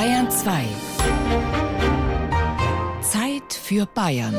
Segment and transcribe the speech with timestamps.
[0.00, 0.64] Bayern 2.
[3.02, 4.34] Zeit für Bayern.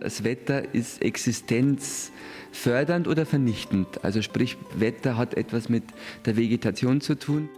[0.00, 4.02] Das Wetter ist existenzfördernd oder vernichtend.
[4.02, 5.84] Also sprich, Wetter hat etwas mit
[6.24, 7.50] der Vegetation zu tun.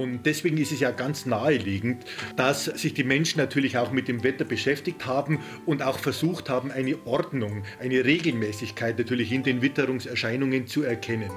[0.00, 4.24] Und deswegen ist es ja ganz naheliegend, dass sich die Menschen natürlich auch mit dem
[4.24, 10.66] Wetter beschäftigt haben und auch versucht haben, eine Ordnung, eine Regelmäßigkeit natürlich in den Witterungserscheinungen
[10.66, 11.30] zu erkennen.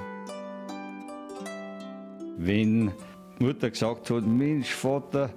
[2.38, 2.90] Wenn
[3.38, 5.28] Mutter gesagt hat, Mensch, Vater,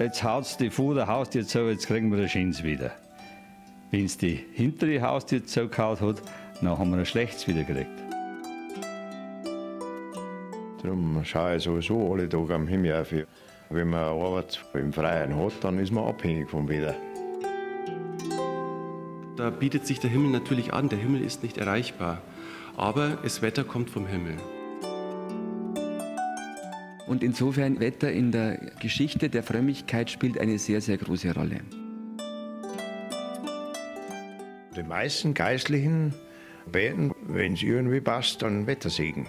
[0.00, 2.90] jetzt haut's die vor der Haustür zu, jetzt kriegen wir das Schins wieder.
[3.92, 6.22] Wenn es die hintere Haustür zugehauen hat,
[6.60, 8.03] dann haben wir ein schlechtes wieder gekriegt.
[10.84, 13.14] Darum schaue ich sowieso alle Tage am Himmel auf.
[13.70, 16.94] Wenn man Arbeit im Freien hat, dann ist man abhängig vom Wetter.
[19.38, 20.90] Da bietet sich der Himmel natürlich an.
[20.90, 22.20] Der Himmel ist nicht erreichbar.
[22.76, 24.36] Aber das Wetter kommt vom Himmel.
[27.06, 31.60] Und insofern Wetter in der Geschichte der Frömmigkeit spielt eine sehr, sehr große Rolle.
[34.76, 36.12] Die meisten Geistlichen
[36.70, 39.26] beten, wenn es irgendwie passt, dann Wettersegen.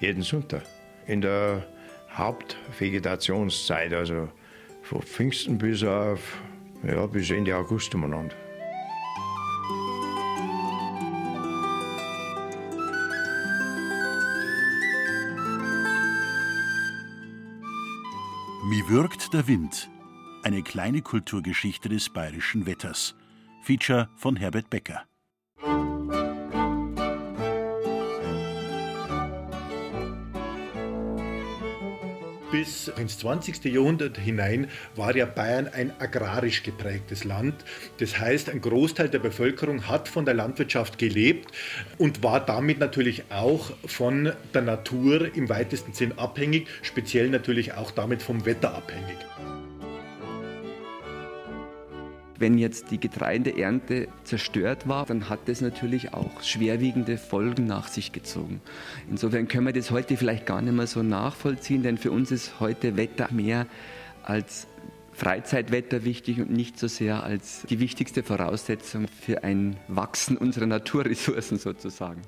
[0.00, 0.62] Jeden Sonntag.
[1.10, 1.66] In der
[2.14, 4.28] Hauptvegetationszeit, also
[4.82, 6.40] von Pfingsten bis auf
[6.86, 8.36] ja, bis Ende August umeinander.
[18.70, 19.90] Wie wirkt der Wind?
[20.44, 23.16] Eine kleine Kulturgeschichte des bayerischen Wetters.
[23.64, 25.09] Feature von Herbert Becker.
[32.50, 33.64] Bis ins 20.
[33.66, 37.54] Jahrhundert hinein war ja Bayern ein agrarisch geprägtes Land.
[37.98, 41.52] Das heißt, ein Großteil der Bevölkerung hat von der Landwirtschaft gelebt
[41.96, 47.92] und war damit natürlich auch von der Natur im weitesten Sinn abhängig, speziell natürlich auch
[47.92, 49.29] damit vom Wetter abhängig.
[52.40, 58.12] Wenn jetzt die Getreideernte zerstört war, dann hat das natürlich auch schwerwiegende Folgen nach sich
[58.12, 58.62] gezogen.
[59.10, 62.58] Insofern können wir das heute vielleicht gar nicht mehr so nachvollziehen, denn für uns ist
[62.58, 63.66] heute Wetter mehr
[64.22, 64.66] als
[65.12, 71.58] Freizeitwetter wichtig und nicht so sehr als die wichtigste Voraussetzung für ein Wachsen unserer Naturressourcen
[71.58, 72.22] sozusagen.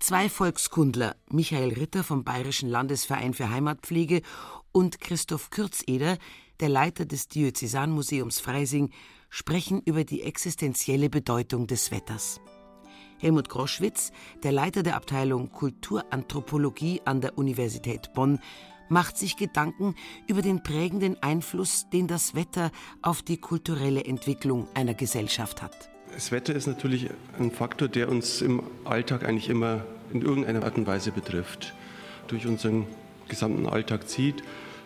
[0.00, 4.20] Zwei Volkskundler, Michael Ritter vom Bayerischen Landesverein für Heimatpflege
[4.70, 6.18] und Christoph Kürzeder,
[6.60, 8.90] der Leiter des Diözesanmuseums Freising,
[9.30, 12.40] sprechen über die existenzielle Bedeutung des Wetters.
[13.18, 18.40] Helmut Groschwitz, der Leiter der Abteilung Kulturanthropologie an der Universität Bonn,
[18.88, 19.94] macht sich Gedanken
[20.26, 25.90] über den prägenden Einfluss, den das Wetter auf die kulturelle Entwicklung einer Gesellschaft hat.
[26.12, 27.08] Das Wetter ist natürlich
[27.38, 31.72] ein Faktor, der uns im Alltag eigentlich immer in irgendeiner Art und Weise betrifft.
[32.26, 32.86] Durch unseren
[33.28, 34.42] gesamten Alltag zieht,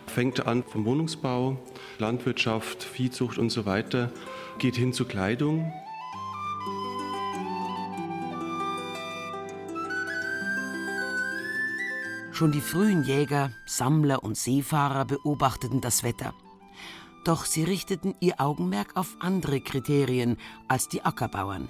[0.09, 1.57] fängt an vom Wohnungsbau,
[1.99, 4.11] Landwirtschaft, Viehzucht und so weiter,
[4.57, 5.71] geht hin zu Kleidung.
[12.31, 16.33] Schon die frühen Jäger, Sammler und Seefahrer beobachteten das Wetter.
[17.23, 20.37] Doch sie richteten ihr Augenmerk auf andere Kriterien
[20.67, 21.69] als die Ackerbauern.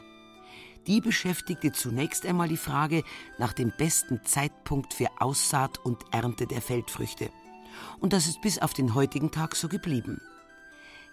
[0.88, 3.03] Die beschäftigte zunächst einmal die Frage
[3.38, 7.29] nach dem besten Zeitpunkt für Aussaat und Ernte der Feldfrüchte.
[8.00, 10.22] Und das ist bis auf den heutigen Tag so geblieben.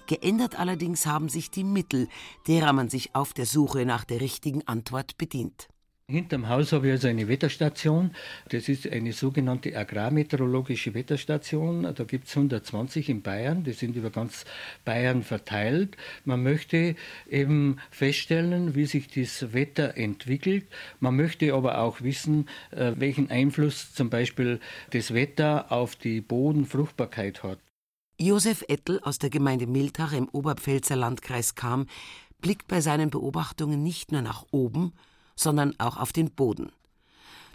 [0.06, 2.09] Geändert allerdings haben sich die Mittel,
[2.47, 5.69] derer man sich auf der Suche nach der richtigen Antwort bedient.
[6.12, 8.15] Hinterm Haus habe ich also eine Wetterstation.
[8.50, 11.83] Das ist eine sogenannte agrarmeteorologische Wetterstation.
[11.83, 13.65] Da gibt es 120 in Bayern.
[13.65, 14.45] Die sind über ganz
[14.84, 15.97] Bayern verteilt.
[16.25, 16.97] Man möchte
[17.31, 20.67] eben feststellen, wie sich das Wetter entwickelt.
[21.01, 27.42] Man möchte aber auch wissen, äh, welchen Einfluss zum Beispiel das Wetter auf die Bodenfruchtbarkeit
[27.42, 27.59] hat.
[28.19, 31.86] Josef Ettel aus der Gemeinde Miltach im Oberpfälzer Landkreis Kam
[32.41, 34.92] blickt bei seinen Beobachtungen nicht nur nach oben,
[35.37, 36.73] sondern auch auf den Boden.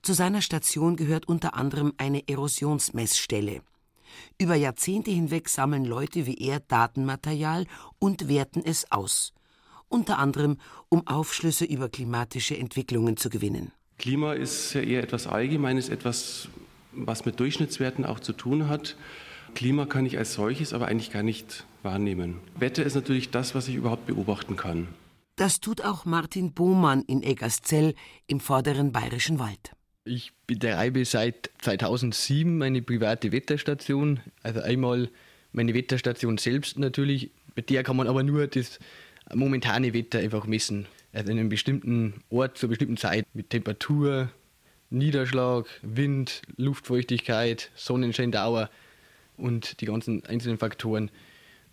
[0.01, 3.61] Zu seiner Station gehört unter anderem eine Erosionsmessstelle.
[4.39, 7.65] Über Jahrzehnte hinweg sammeln Leute wie er Datenmaterial
[7.99, 9.33] und werten es aus.
[9.89, 10.57] Unter anderem,
[10.89, 13.71] um Aufschlüsse über klimatische Entwicklungen zu gewinnen.
[13.97, 16.49] Klima ist ja eher etwas Allgemeines, etwas,
[16.91, 18.95] was mit Durchschnittswerten auch zu tun hat.
[19.55, 22.39] Klima kann ich als solches aber eigentlich gar nicht wahrnehmen.
[22.59, 24.87] Wetter ist natürlich das, was ich überhaupt beobachten kann.
[25.37, 27.93] Das tut auch Martin Bohmann in Eggerszell
[28.25, 29.71] im vorderen bayerischen Wald.
[30.03, 34.19] Ich betreibe seit 2007 meine private Wetterstation.
[34.41, 35.11] Also einmal
[35.51, 37.29] meine Wetterstation selbst natürlich.
[37.53, 38.79] Bei der kann man aber nur das
[39.31, 40.87] momentane Wetter einfach messen.
[41.13, 44.31] Also in einem bestimmten Ort zur bestimmten Zeit mit Temperatur,
[44.89, 48.71] Niederschlag, Wind, Luftfeuchtigkeit, Sonnenscheindauer
[49.37, 51.11] und die ganzen einzelnen Faktoren.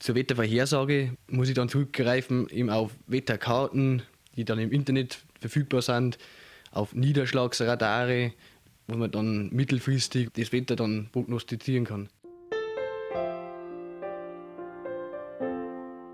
[0.04, 4.02] Zur Wettervorhersage muss ich dann zurückgreifen eben auf Wetterkarten,
[4.36, 6.18] die dann im Internet verfügbar sind,
[6.72, 8.34] auf Niederschlagsradare,
[8.86, 12.10] wo man dann mittelfristig das Wetter dann prognostizieren kann.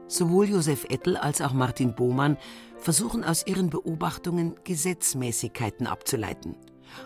[0.07, 2.37] Sowohl Josef Ettel als auch Martin Bohmann
[2.79, 6.55] versuchen aus ihren Beobachtungen Gesetzmäßigkeiten abzuleiten.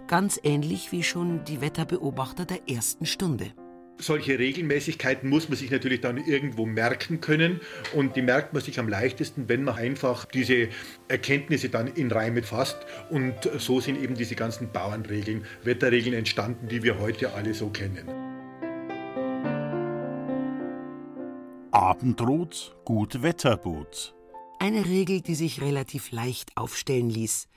[0.07, 3.55] Ganz ähnlich wie schon die Wetterbeobachter der ersten Stunde.
[3.99, 7.61] Solche Regelmäßigkeiten muss man sich natürlich dann irgendwo merken können
[7.95, 10.69] und die merkt man sich am leichtesten, wenn man einfach diese
[11.07, 12.79] Erkenntnisse dann in Reime fasst
[13.11, 18.09] und so sind eben diese ganzen Bauernregeln, Wetterregeln entstanden, die wir heute alle so kennen.
[21.71, 24.15] Abendrot, gut Wetterbot.
[24.59, 27.49] Eine Regel, die sich relativ leicht aufstellen ließ.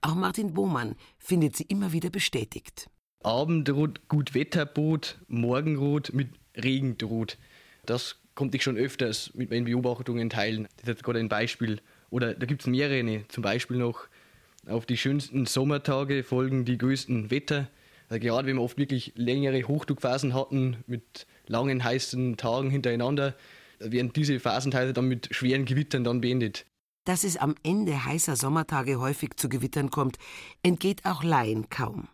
[0.00, 2.88] Auch Martin Bohmann findet sie immer wieder bestätigt.
[3.24, 7.38] Abendrot, gut Wetterbot, Morgenrot mit Regen droht.
[7.86, 10.64] Das konnte ich schon öfters mit meinen Beobachtungen teilen.
[10.76, 11.80] Das ist jetzt gerade ein Beispiel.
[12.10, 13.26] Oder da gibt es mehrere.
[13.28, 14.06] Zum Beispiel noch
[14.66, 17.68] auf die schönsten Sommertage folgen die größten Wetter.
[18.08, 23.34] Also gerade wenn wir oft wirklich längere Hochdruckphasen hatten mit langen heißen Tagen hintereinander,
[23.78, 26.66] werden diese Phasenteile dann mit schweren Gewittern dann beendet.
[27.04, 30.18] Dass es am Ende heißer Sommertage häufig zu Gewittern kommt,
[30.62, 32.08] entgeht auch Laien kaum.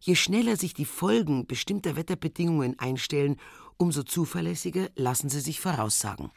[0.00, 3.36] Je schneller sich die Folgen bestimmter Wetterbedingungen einstellen,
[3.76, 6.30] umso zuverlässiger lassen sie sich voraussagen.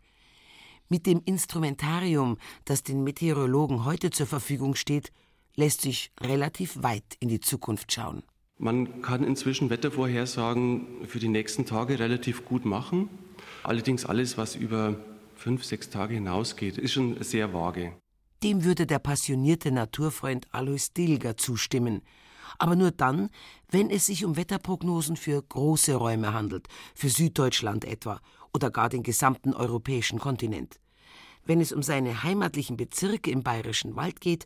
[0.90, 5.12] Mit dem Instrumentarium, das den Meteorologen heute zur Verfügung steht,
[5.56, 8.24] lässt sich relativ weit in die Zukunft schauen.
[8.58, 13.10] Man kann inzwischen Wettervorhersagen für die nächsten Tage relativ gut machen.
[13.64, 15.00] Allerdings alles, was über
[15.36, 17.94] fünf, sechs Tage hinausgeht, ist schon sehr vage.
[18.44, 22.02] Dem würde der passionierte Naturfreund Alois Dilger zustimmen
[22.58, 23.30] aber nur dann,
[23.70, 28.20] wenn es sich um Wetterprognosen für große Räume handelt, für Süddeutschland etwa
[28.54, 30.80] oder gar den gesamten europäischen Kontinent.
[31.46, 34.46] Wenn es um seine heimatlichen Bezirke im bayerischen Wald geht,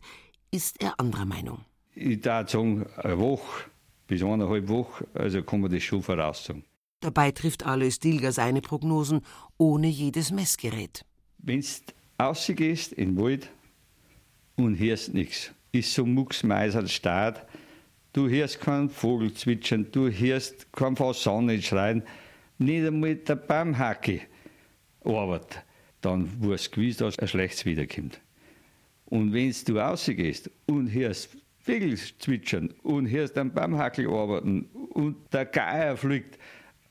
[0.50, 1.64] ist er anderer Meinung.
[1.94, 3.64] Ich würde sagen, eine Woche
[4.06, 6.64] bis eineinhalb Wochen, also kann man das schon voraussagen.
[7.00, 9.20] Dabei trifft Alois Dilger seine Prognosen
[9.58, 11.04] ohne jedes Messgerät.
[11.38, 11.66] Wenn du
[12.18, 13.50] rausgehst in den Wald
[14.56, 17.46] und hörst nichts, ist so mucksmeiser Staat,
[18.14, 22.04] Du hörst keinen Vogel zwitschern, du hörst keinen Fasan schreien,
[22.58, 24.20] nicht einmal der Baumhacke
[25.04, 25.64] arbeitet.
[26.00, 28.20] Dann wirst du gewiss, dass ein schlechtes wiederkommt.
[29.06, 35.46] Und wenn du rausgehst und hörst Vögel zwitschern und hörst einen Baumhackel arbeiten und der
[35.46, 36.38] Geier fliegt,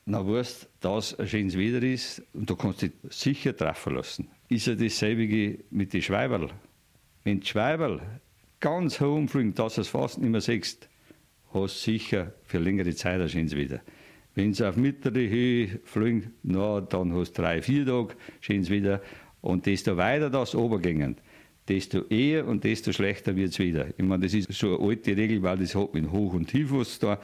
[0.04, 4.28] dann weißt du, dass ein schönes Wetter ist und du kannst dich sicher treffen lassen.
[4.50, 6.50] Ist ja dasselbe mit den Schweiberl.
[7.22, 8.02] Wenn die Schweiberl
[8.60, 10.90] ganz hoch fliegen, dass du es fast nicht mehr siehst,
[11.54, 13.80] hast sicher für längere Zeit erscheint wieder.
[14.34, 19.00] Wenn sie auf mittlere Höhe fliegen, na, dann hast du drei, vier Tage, scheint wieder.
[19.40, 21.16] Und desto weiter das obergängen,
[21.68, 23.86] desto eher und desto schlechter wird es wieder.
[23.96, 27.18] Ich meine, das ist so eine alte Regel, weil das hat mit Hoch- und Tiefwasser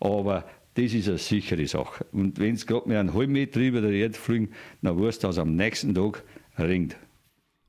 [0.00, 0.06] da.
[0.06, 0.44] Aber
[0.74, 2.04] das ist eine sichere Sache.
[2.12, 4.50] Und wenn es gerade mit einem halben Meter über der Erde fliegen,
[4.82, 6.22] dann weißt du, dass am nächsten Tag
[6.58, 6.96] ringt.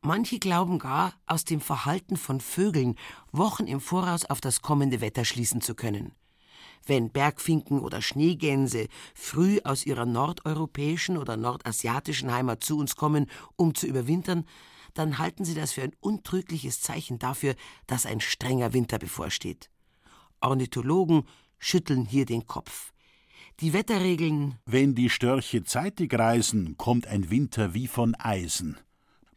[0.02, 2.96] Manche glauben gar, aus dem Verhalten von Vögeln
[3.32, 6.14] Wochen im Voraus auf das kommende Wetter schließen zu können.
[6.86, 13.76] Wenn Bergfinken oder Schneegänse früh aus ihrer nordeuropäischen oder nordasiatischen Heimat zu uns kommen, um
[13.76, 14.46] zu überwintern,
[14.94, 17.56] dann halten sie das für ein untrügliches Zeichen dafür,
[17.88, 19.70] dass ein strenger Winter bevorsteht.
[20.40, 21.24] Ornithologen
[21.60, 22.94] schütteln hier den Kopf.
[23.60, 28.78] Die Wetterregeln Wenn die Störche zeitig reisen, kommt ein Winter wie von Eisen.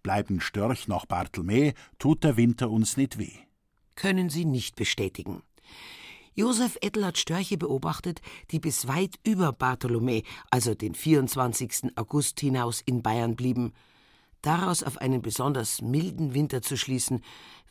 [0.02, 3.32] Bleiben Störch nach Barthelme, tut der Winter uns nicht weh.
[3.94, 5.42] Können sie nicht bestätigen.
[6.34, 11.96] Josef Ettel hat Störche beobachtet, die bis weit über Bartholomä, also den 24.
[11.96, 13.72] August hinaus in Bayern blieben.
[14.40, 17.22] Daraus auf einen besonders milden Winter zu schließen,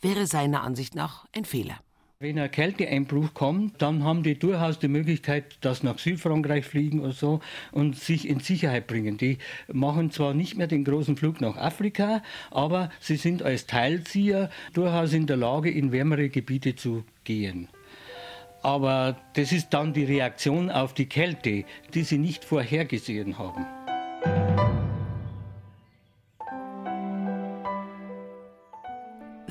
[0.01, 1.79] wäre seiner Ansicht nach ein Fehler.
[2.21, 7.13] Wenn ein Kälteeinbruch kommt, dann haben die durchaus die Möglichkeit, dass nach Südfrankreich fliegen oder
[7.13, 7.39] so
[7.71, 9.15] und sich in Sicherheit bringen.
[9.15, 9.38] Die
[9.71, 12.21] machen zwar nicht mehr den großen Flug nach Afrika,
[12.51, 17.69] aber sie sind als Teilzieher durchaus in der Lage, in wärmere Gebiete zu gehen.
[18.63, 23.65] Aber das ist dann die Reaktion auf die Kälte, die sie nicht vorhergesehen haben.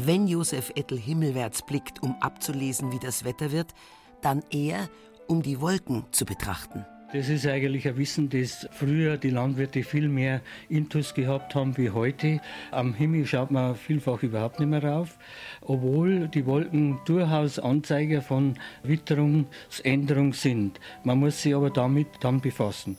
[0.01, 3.75] Wenn Josef Ettel himmelwärts blickt, um abzulesen, wie das Wetter wird,
[4.23, 4.89] dann eher,
[5.27, 6.87] um die Wolken zu betrachten.
[7.13, 11.91] Das ist eigentlich ein Wissen, das früher die Landwirte viel mehr Intus gehabt haben wie
[11.91, 12.41] heute.
[12.71, 15.19] Am Himmel schaut man vielfach überhaupt nicht mehr rauf,
[15.63, 20.79] obwohl die Wolken durchaus Anzeiger von Witterungsänderung sind.
[21.03, 22.99] Man muss sich aber damit dann befassen.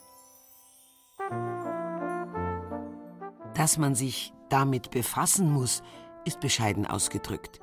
[3.53, 5.81] Dass man sich damit befassen muss,
[6.25, 7.59] ist bescheiden ausgedrückt.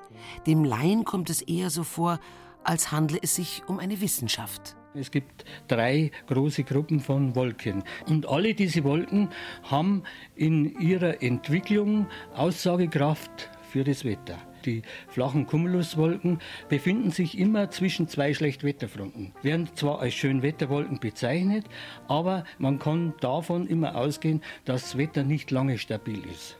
[0.47, 2.19] Dem Laien kommt es eher so vor,
[2.65, 4.77] als handle es sich um eine Wissenschaft.
[4.95, 7.85] Es gibt drei große Gruppen von Wolken.
[8.09, 9.29] Und alle diese Wolken
[9.63, 10.03] haben
[10.35, 14.39] in ihrer Entwicklung Aussagekraft für das Wetter.
[14.65, 21.67] Die flachen Cumuluswolken befinden sich immer zwischen zwei Schlechtwetterfronten, werden zwar als Schönwetterwolken bezeichnet,
[22.09, 26.57] aber man kann davon immer ausgehen, dass das Wetter nicht lange stabil ist.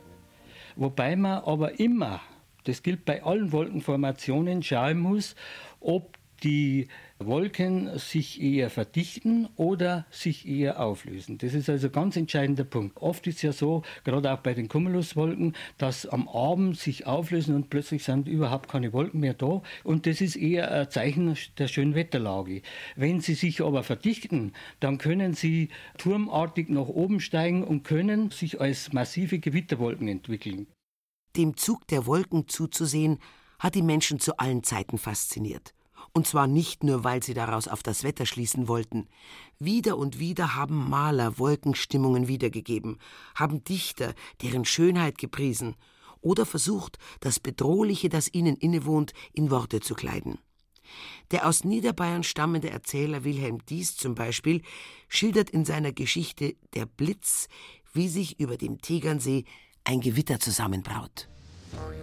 [0.77, 2.21] Wobei man aber immer,
[2.65, 5.35] das gilt bei allen Wolkenformationen, schauen muss,
[5.79, 6.87] ob die
[7.19, 11.37] Wolken sich eher verdichten oder sich eher auflösen.
[11.39, 12.97] Das ist also ein ganz entscheidender Punkt.
[12.97, 17.55] Oft ist es ja so, gerade auch bei den Cumuluswolken, dass am Abend sich auflösen
[17.55, 19.61] und plötzlich sind überhaupt keine Wolken mehr da.
[19.83, 22.61] Und das ist eher ein Zeichen der schönen Wetterlage.
[22.95, 28.61] Wenn sie sich aber verdichten, dann können sie turmartig nach oben steigen und können sich
[28.61, 30.67] als massive Gewitterwolken entwickeln.
[31.35, 33.19] Dem Zug der Wolken zuzusehen,
[33.59, 35.73] hat die Menschen zu allen Zeiten fasziniert.
[36.17, 39.07] Und zwar nicht nur, weil sie daraus auf das Wetter schließen wollten.
[39.59, 42.97] Wieder und wieder haben Maler Wolkenstimmungen wiedergegeben,
[43.35, 45.75] haben Dichter deren Schönheit gepriesen
[46.21, 50.39] oder versucht, das Bedrohliche, das ihnen innewohnt, in Worte zu kleiden.
[51.29, 54.63] Der aus Niederbayern stammende Erzähler Wilhelm Dies zum Beispiel
[55.07, 57.47] schildert in seiner Geschichte Der Blitz,
[57.93, 59.45] wie sich über dem Tegernsee
[59.83, 61.29] ein Gewitter zusammenbraut.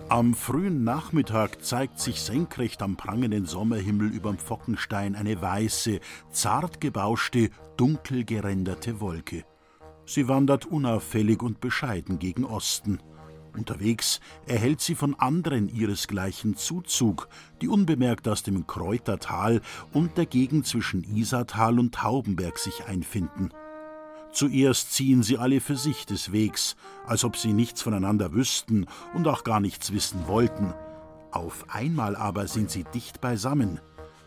[0.09, 5.99] Am frühen Nachmittag zeigt sich senkrecht am prangenden Sommerhimmel überm Pfockenstein eine weiße,
[6.31, 9.45] zart gebauschte, dunkel geränderte Wolke.
[10.07, 13.01] Sie wandert unauffällig und bescheiden gegen Osten.
[13.57, 17.29] Unterwegs erhält sie von anderen ihresgleichen Zuzug,
[17.63, 23.51] die unbemerkt aus dem Kräutertal und der Gegend zwischen Isartal und Taubenberg sich einfinden.
[24.35, 26.75] Zuerst ziehen sie alle für sich des Wegs,
[27.07, 30.75] als ob sie nichts voneinander wüssten und auch gar nichts wissen wollten.
[31.31, 33.81] Auf einmal aber sind sie dicht beisammen.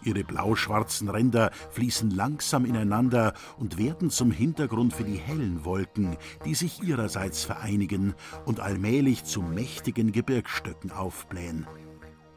[0.05, 6.55] Ihre blau-schwarzen Ränder fließen langsam ineinander und werden zum Hintergrund für die hellen Wolken, die
[6.55, 11.67] sich ihrerseits vereinigen und allmählich zu mächtigen Gebirgsstöcken aufblähen.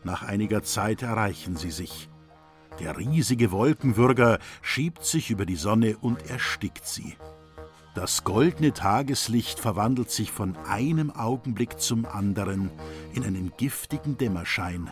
[0.03, 2.09] Nach einiger Zeit erreichen sie sich.
[2.81, 7.15] Der riesige Wolkenwürger schiebt sich über die Sonne und erstickt sie.
[7.95, 12.71] Das goldene Tageslicht verwandelt sich von einem Augenblick zum anderen
[13.15, 14.89] in einen giftigen Dämmerschein.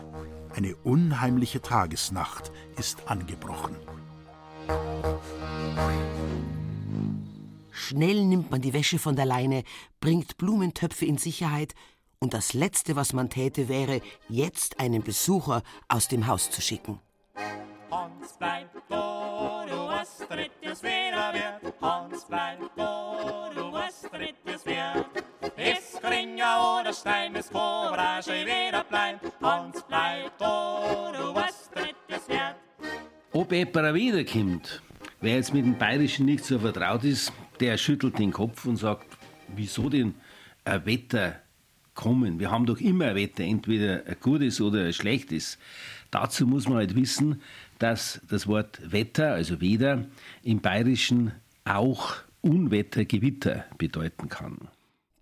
[0.53, 3.75] Eine unheimliche Tagesnacht ist angebrochen.
[7.71, 9.63] Schnell nimmt man die Wäsche von der Leine,
[10.01, 11.75] bringt Blumentöpfe in Sicherheit,
[12.21, 16.99] und das Letzte, was man täte, wäre, jetzt einen Besucher aus dem Haus zu schicken.
[17.91, 21.73] Hans bleibt wo du was drittes wieder wird.
[21.81, 25.05] Hans bleibt wo du was drittes wird.
[25.57, 29.25] Es Kringer oder Stein, Cobra schon wieder bleibt.
[29.41, 32.55] Hans bleibt wo du was drittes wird.
[33.31, 34.81] Ob jemand wiederkommt,
[35.21, 39.07] wer jetzt mit dem Bayerischen nicht so vertraut ist, der schüttelt den Kopf und sagt,
[39.47, 40.13] wieso denn
[40.63, 41.39] ein Wetter
[41.95, 42.39] kommen?
[42.39, 45.57] Wir haben doch immer ein Wetter, entweder ein gutes oder ein schlechtes.
[46.11, 47.41] Dazu muss man halt wissen,
[47.79, 50.05] dass das Wort Wetter, also Wetter,
[50.43, 51.31] im Bayerischen
[51.65, 54.69] auch Unwetter, Gewitter bedeuten kann.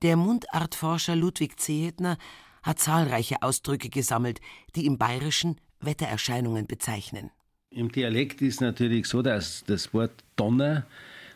[0.01, 2.17] Der Mundartforscher Ludwig Zehetner
[2.61, 4.41] hat zahlreiche Ausdrücke gesammelt,
[4.75, 7.31] die im Bayerischen Wettererscheinungen bezeichnen.
[7.69, 10.85] Im Dialekt ist natürlich so, dass das Wort Donner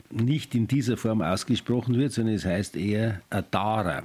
[0.09, 4.03] nicht in dieser Form ausgesprochen wird, sondern es heißt eher ein Dara.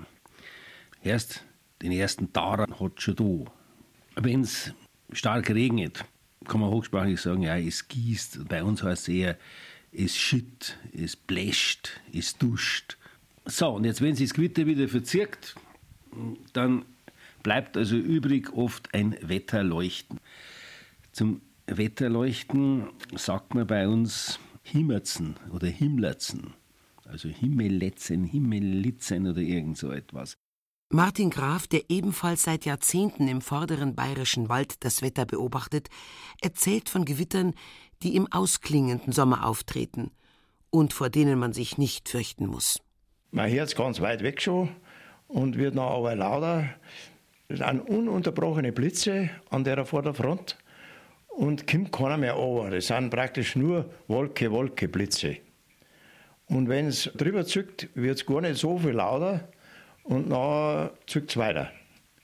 [1.02, 1.44] Erst
[1.82, 4.20] den ersten Dara hat schon da.
[4.22, 4.72] Wenn es
[5.12, 6.04] stark regnet,
[6.48, 8.48] kann man hochsprachlich sagen, ja, es gießt.
[8.48, 9.38] Bei uns heißt es eher,
[9.92, 12.98] es schütt, es bläscht, es duscht.
[13.44, 15.54] So, und jetzt, wenn sich das Gewitter wieder verzirkt,
[16.52, 16.84] dann
[17.42, 20.20] bleibt also übrig oft ein Wetterleuchten.
[21.12, 26.54] Zum Wetterleuchten sagt man bei uns Himmerzen oder Himmlerzen,
[27.04, 30.36] also Himmelletzen, Himmelitzen oder irgend so etwas.
[30.88, 35.88] Martin Graf, der ebenfalls seit Jahrzehnten im vorderen bayerischen Wald das Wetter beobachtet,
[36.40, 37.54] erzählt von Gewittern,
[38.04, 40.12] die im ausklingenden Sommer auftreten
[40.70, 42.80] und vor denen man sich nicht fürchten muss.
[43.32, 44.68] Man hört es ganz weit weg schon
[45.26, 46.68] und wird noch aber lauter.
[47.48, 50.56] Es sind ununterbrochene Blitze an der Vorderfront
[51.30, 52.70] und kommt keiner mehr over.
[52.70, 55.38] Das sind praktisch nur Wolke, Wolke, Blitze.
[56.46, 59.48] Und wenn es drüber zückt, wird es gar nicht so viel lauter
[60.06, 61.70] und dann zückt es weiter.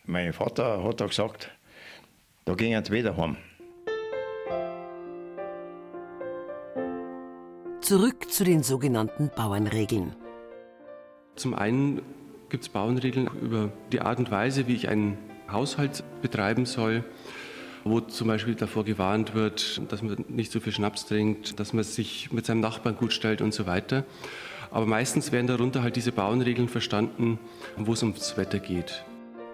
[0.05, 1.51] Mein Vater hat da gesagt,
[2.45, 3.37] da gehen sie wieder heim.
[7.81, 10.15] Zurück zu den sogenannten Bauernregeln.
[11.35, 12.03] Zum einen
[12.49, 15.19] gibt es Bauernregeln über die Art und Weise, wie ich einen
[15.51, 17.05] Haushalt betreiben soll,
[17.85, 21.85] wo zum Beispiel davor gewarnt wird, dass man nicht so viel Schnaps trinkt, dass man
[21.85, 24.05] sich mit seinem Nachbarn gut stellt und so weiter.
[24.73, 27.39] Aber meistens werden darunter halt diese Bauernregeln verstanden,
[27.77, 29.05] wo es ums Wetter geht.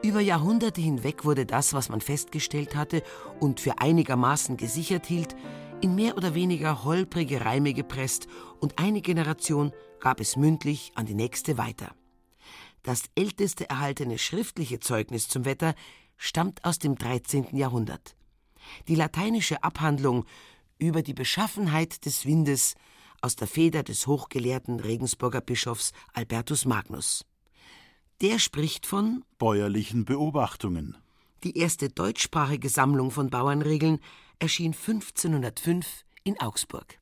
[0.01, 3.03] Über Jahrhunderte hinweg wurde das, was man festgestellt hatte
[3.41, 5.35] und für einigermaßen gesichert hielt,
[5.81, 8.29] in mehr oder weniger holprige Reime gepresst
[8.61, 11.95] und eine Generation gab es mündlich an die nächste weiter.
[12.85, 15.75] Das älteste erhaltene schriftliche Zeugnis zum Wetter
[16.17, 17.57] stammt aus dem 13.
[17.57, 18.15] Jahrhundert.
[18.87, 20.25] Die lateinische Abhandlung
[20.79, 22.77] über die Beschaffenheit des Windes
[23.21, 27.25] aus der Feder des hochgelehrten Regensburger Bischofs Albertus Magnus.
[28.21, 30.97] Der spricht von bäuerlichen Beobachtungen.
[31.45, 34.01] Die erste deutschsprachige Sammlung von Bauernregeln
[34.39, 36.99] erschien 1505 in Augsburg.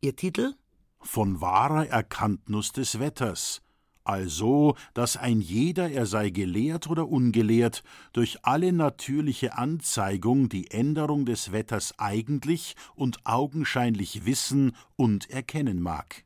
[0.00, 0.54] Ihr Titel
[1.00, 3.60] Von wahrer Erkanntnis des Wetters,
[4.04, 7.82] also, dass ein jeder, er sei gelehrt oder ungelehrt,
[8.12, 16.24] durch alle natürliche Anzeigung die Änderung des Wetters eigentlich und augenscheinlich wissen und erkennen mag.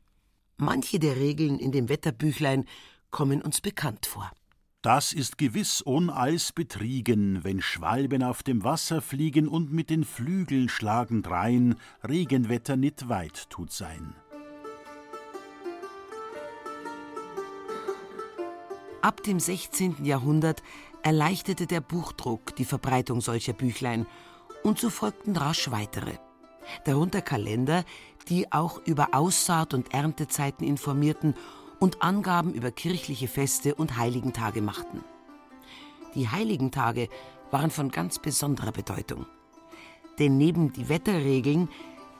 [0.57, 2.65] Manche der Regeln in dem Wetterbüchlein
[3.11, 4.31] kommen uns bekannt vor.
[4.81, 10.69] Das ist gewiss ohnals betriegen, wenn Schwalben auf dem Wasser fliegen und mit den Flügeln
[10.69, 11.75] schlagend rein,
[12.07, 14.15] Regenwetter nit weit tut sein.
[19.07, 20.03] Ab dem 16.
[20.03, 20.61] Jahrhundert
[21.01, 24.05] erleichterte der Buchdruck die Verbreitung solcher Büchlein
[24.63, 26.15] und so folgten rasch weitere.
[26.83, 27.85] Darunter Kalender,
[28.27, 31.35] die auch über Aussaat und Erntezeiten informierten
[31.79, 35.05] und Angaben über kirchliche Feste und Heiligentage machten.
[36.13, 37.07] Die Heiligentage
[37.49, 39.25] waren von ganz besonderer Bedeutung.
[40.19, 41.69] Denn neben die Wetterregeln,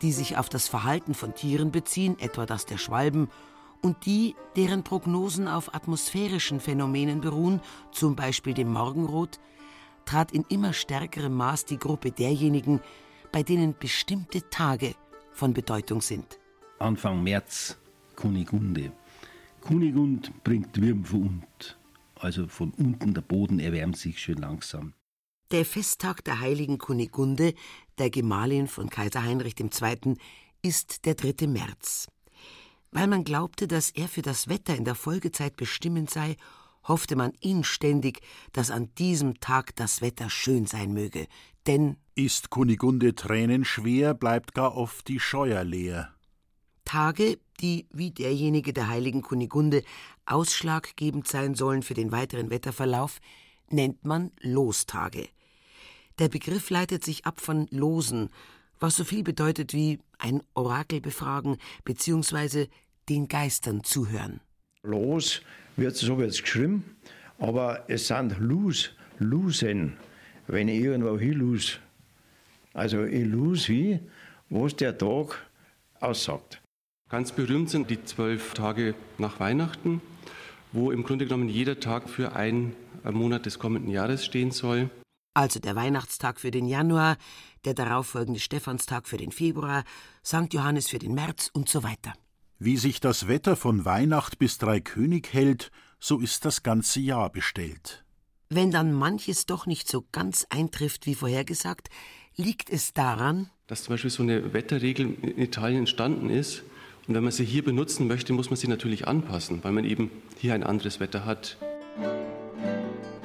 [0.01, 3.27] die sich auf das Verhalten von Tieren beziehen, etwa das der Schwalben
[3.81, 7.61] und die, deren Prognosen auf atmosphärischen Phänomenen beruhen,
[7.91, 9.39] zum Beispiel dem Morgenrot,
[10.05, 12.81] trat in immer stärkerem Maß die Gruppe derjenigen,
[13.31, 14.95] bei denen bestimmte Tage
[15.31, 16.39] von Bedeutung sind.
[16.79, 17.77] Anfang März,
[18.15, 18.91] Kunigunde.
[19.61, 21.77] Kunigund bringt Würm von unt.
[22.15, 24.93] Also von unten der Boden erwärmt sich schön langsam.
[25.51, 27.53] Der Festtag der heiligen Kunigunde,
[27.97, 30.15] der Gemahlin von Kaiser Heinrich II.,
[30.61, 31.47] ist der 3.
[31.47, 32.07] März.
[32.97, 36.35] Weil man glaubte, dass er für das Wetter in der Folgezeit bestimmend sei,
[36.81, 38.21] hoffte man inständig,
[38.53, 41.27] dass an diesem Tag das Wetter schön sein möge,
[41.67, 46.11] denn ist Kunigunde tränenschwer, bleibt gar oft die Scheuer leer.
[46.85, 49.83] Tage, die wie derjenige der heiligen Kunigunde
[50.25, 53.19] ausschlaggebend sein sollen für den weiteren Wetterverlauf,
[53.69, 55.29] nennt man Lostage.
[56.17, 58.31] Der Begriff leitet sich ab von Losen,
[58.79, 62.69] was so viel bedeutet wie ein Orakel befragen bzw.
[63.09, 64.41] den Geistern zuhören.
[64.83, 65.41] Los
[65.75, 66.83] wird so wird's geschrieben,
[67.39, 69.97] aber es sind Lus, Lusen,
[70.47, 71.79] wenn ich irgendwo hinlus.
[72.73, 73.99] Also ich lus wie,
[74.49, 75.45] was der Tag
[75.99, 76.61] aussagt.
[77.09, 80.01] Ganz berühmt sind die zwölf Tage nach Weihnachten,
[80.71, 84.89] wo im Grunde genommen jeder Tag für einen Monat des kommenden Jahres stehen soll.
[85.33, 87.17] Also der Weihnachtstag für den Januar,
[87.63, 89.83] der darauffolgende Stephanstag für den Februar,
[90.25, 90.51] St.
[90.51, 92.13] Johannes für den März und so weiter.
[92.59, 98.03] Wie sich das Wetter von Weihnacht bis Dreikönig hält, so ist das ganze Jahr bestellt.
[98.49, 101.89] Wenn dann manches doch nicht so ganz eintrifft wie vorhergesagt,
[102.35, 106.63] liegt es daran, dass zum Beispiel so eine Wetterregel in Italien entstanden ist.
[107.07, 110.09] Und wenn man sie hier benutzen möchte, muss man sie natürlich anpassen, weil man eben
[110.37, 111.57] hier ein anderes Wetter hat.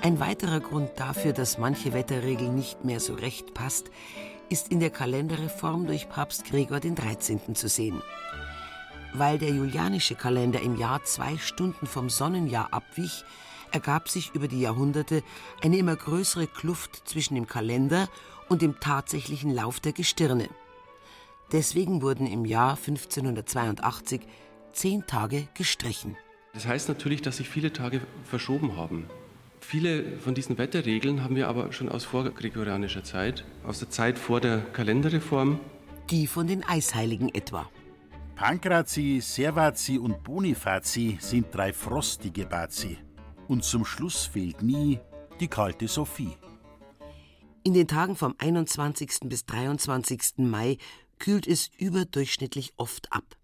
[0.02, 3.90] Ein weiterer Grund dafür, dass manche Wetterregel nicht mehr so recht passt,
[4.50, 7.54] ist in der Kalenderreform durch Papst Gregor XIII.
[7.54, 8.02] zu sehen.
[9.14, 13.24] Weil der julianische Kalender im Jahr zwei Stunden vom Sonnenjahr abwich,
[13.72, 15.22] ergab sich über die Jahrhunderte
[15.62, 18.08] eine immer größere Kluft zwischen dem Kalender
[18.48, 20.48] und dem tatsächlichen Lauf der Gestirne.
[21.52, 24.22] Deswegen wurden im Jahr 1582
[24.72, 26.16] zehn Tage gestrichen.
[26.54, 29.06] Das heißt natürlich, dass sich viele Tage verschoben haben.
[29.60, 34.40] Viele von diesen Wetterregeln haben wir aber schon aus vorgregorianischer Zeit, aus der Zeit vor
[34.40, 35.60] der Kalenderreform.
[36.10, 37.68] Die von den Eisheiligen etwa.
[38.34, 42.98] Pankrazi, Servazi und Bonifazi sind drei frostige Bazi.
[43.46, 44.98] Und zum Schluss fehlt nie
[45.38, 46.36] die kalte Sophie.
[47.62, 49.20] In den Tagen vom 21.
[49.24, 50.38] bis 23.
[50.38, 50.78] Mai
[51.18, 53.36] kühlt es überdurchschnittlich oft ab.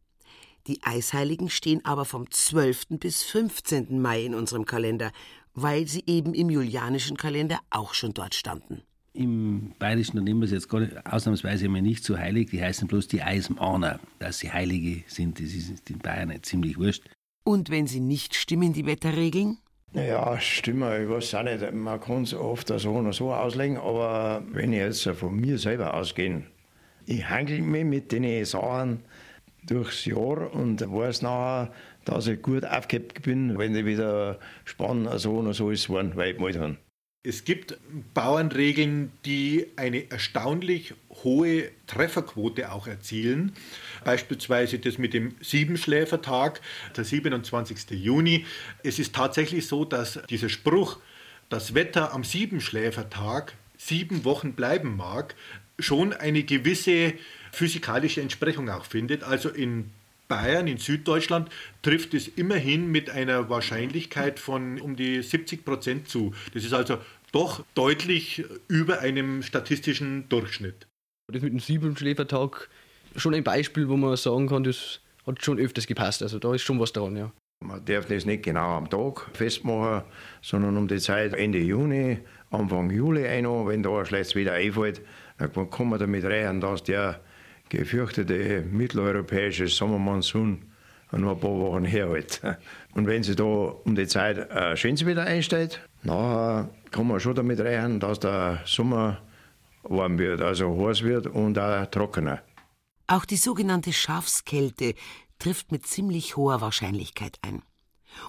[0.67, 2.99] Die Eisheiligen stehen aber vom 12.
[2.99, 4.01] bis 15.
[4.01, 5.13] Mai in unserem Kalender,
[5.55, 8.83] weil sie eben im julianischen Kalender auch schon dort standen.
[9.19, 12.87] Im Bayerischen nehmen wir es jetzt gar nicht, ausnahmsweise immer nicht so heilig, die heißen
[12.87, 13.99] bloß die Eismaner.
[14.21, 17.03] Dass sie Heilige sind, das ist in Bayern nicht ziemlich wurscht.
[17.43, 19.59] Und wenn sie nicht stimmen, die Wetterregeln?
[19.93, 21.73] Ja, stimmen, ich weiß auch nicht.
[21.73, 25.95] Man kann es oft so oder so auslegen, aber wenn ich jetzt von mir selber
[25.95, 26.45] ausgehe,
[27.05, 29.01] ich handle mich mit den Sachen
[29.67, 31.73] durchs Jahr und weiß nachher,
[32.05, 36.37] dass ich gut aufgehebt bin, wenn ich wieder spannend so oder so ist, weil ich
[36.37, 36.77] gemalt habe.
[37.25, 37.77] Es gibt
[38.15, 43.53] Bauernregeln, die eine erstaunlich hohe Trefferquote auch erzielen.
[44.05, 46.61] Beispielsweise das mit dem Siebenschläfertag,
[46.97, 47.91] der 27.
[47.91, 48.47] Juni.
[48.85, 51.01] Es ist tatsächlich so, dass dieser Spruch,
[51.49, 55.35] das Wetter am Siebenschläfertag sieben Wochen bleiben mag,
[55.81, 57.15] schon eine gewisse
[57.51, 59.25] physikalische Entsprechung auch findet.
[59.25, 59.91] Also in
[60.29, 61.49] Bayern, in Süddeutschland,
[61.83, 66.35] trifft es immerhin mit einer Wahrscheinlichkeit von um die 70 Prozent zu.
[66.55, 66.99] Das ist also
[67.33, 70.87] doch deutlich über einem statistischen Durchschnitt.
[71.33, 72.69] Das mit dem Siebenschläfertag
[73.17, 76.23] schon ein Beispiel, wo man sagen kann, das hat schon öfters gepasst.
[76.23, 77.33] Also da ist schon was dran, ja.
[77.65, 80.05] Man darf das nicht genau am Tag festmachen,
[80.43, 82.19] sondern um die Zeit Ende Juni,
[82.51, 85.03] Anfang Juli ein, wenn da ein schlechtes Wetter einfällt,
[85.39, 87.21] dann kann man damit rechnen, dass der
[87.69, 90.63] gefürchtete mitteleuropäische Sommermonsun
[91.13, 92.43] noch ein paar Wochen herhält.
[92.95, 97.35] Und wenn sie da um die Zeit ein schönes Wetter einstellt, nachher kann man schon
[97.35, 99.19] damit rechnen, dass der Sommer
[99.83, 102.43] warm wird, also heiß wird und auch trockener.
[103.07, 104.95] Auch die sogenannte Schafskälte
[105.39, 107.63] trifft mit ziemlich hoher Wahrscheinlichkeit ein.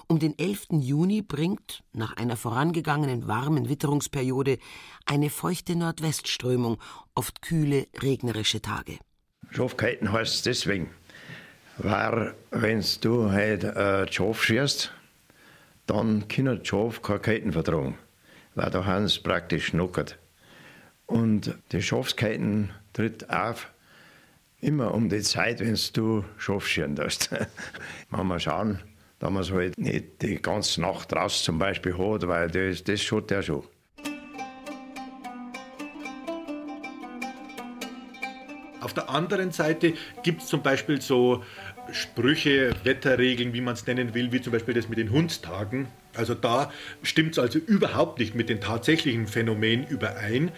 [0.06, 0.68] Um den 11.
[0.70, 4.58] Juni bringt, nach einer vorangegangenen warmen Witterungsperiode,
[5.04, 6.78] eine feuchte Nordwestströmung
[7.14, 8.98] oft kühle, regnerische Tage.
[9.50, 10.90] Schafkalten heißt es deswegen,
[11.78, 14.92] weil wenn du halt äh, Schaf schießt,
[15.86, 17.98] dann können die Schaf keine Kalten vertragen,
[18.54, 20.18] weil da haben sie praktisch schnuckert.
[21.06, 23.72] Und die Schafskalten tritt auf
[24.60, 27.30] immer um die Zeit, wenn du Schaf schießen darfst.
[28.10, 28.78] Man mal schauen,
[29.18, 33.02] dass man es halt nicht die ganze Nacht raus zum Beispiel hat, weil das, das
[33.02, 33.64] schaut der schon.
[38.90, 41.44] Auf der anderen Seite gibt es zum Beispiel so
[41.92, 45.86] Sprüche, Wetterregeln, wie man es nennen will, wie zum Beispiel das mit den Hundstagen.
[46.16, 46.72] Also da
[47.04, 50.50] stimmt es also überhaupt nicht mit den tatsächlichen Phänomenen überein.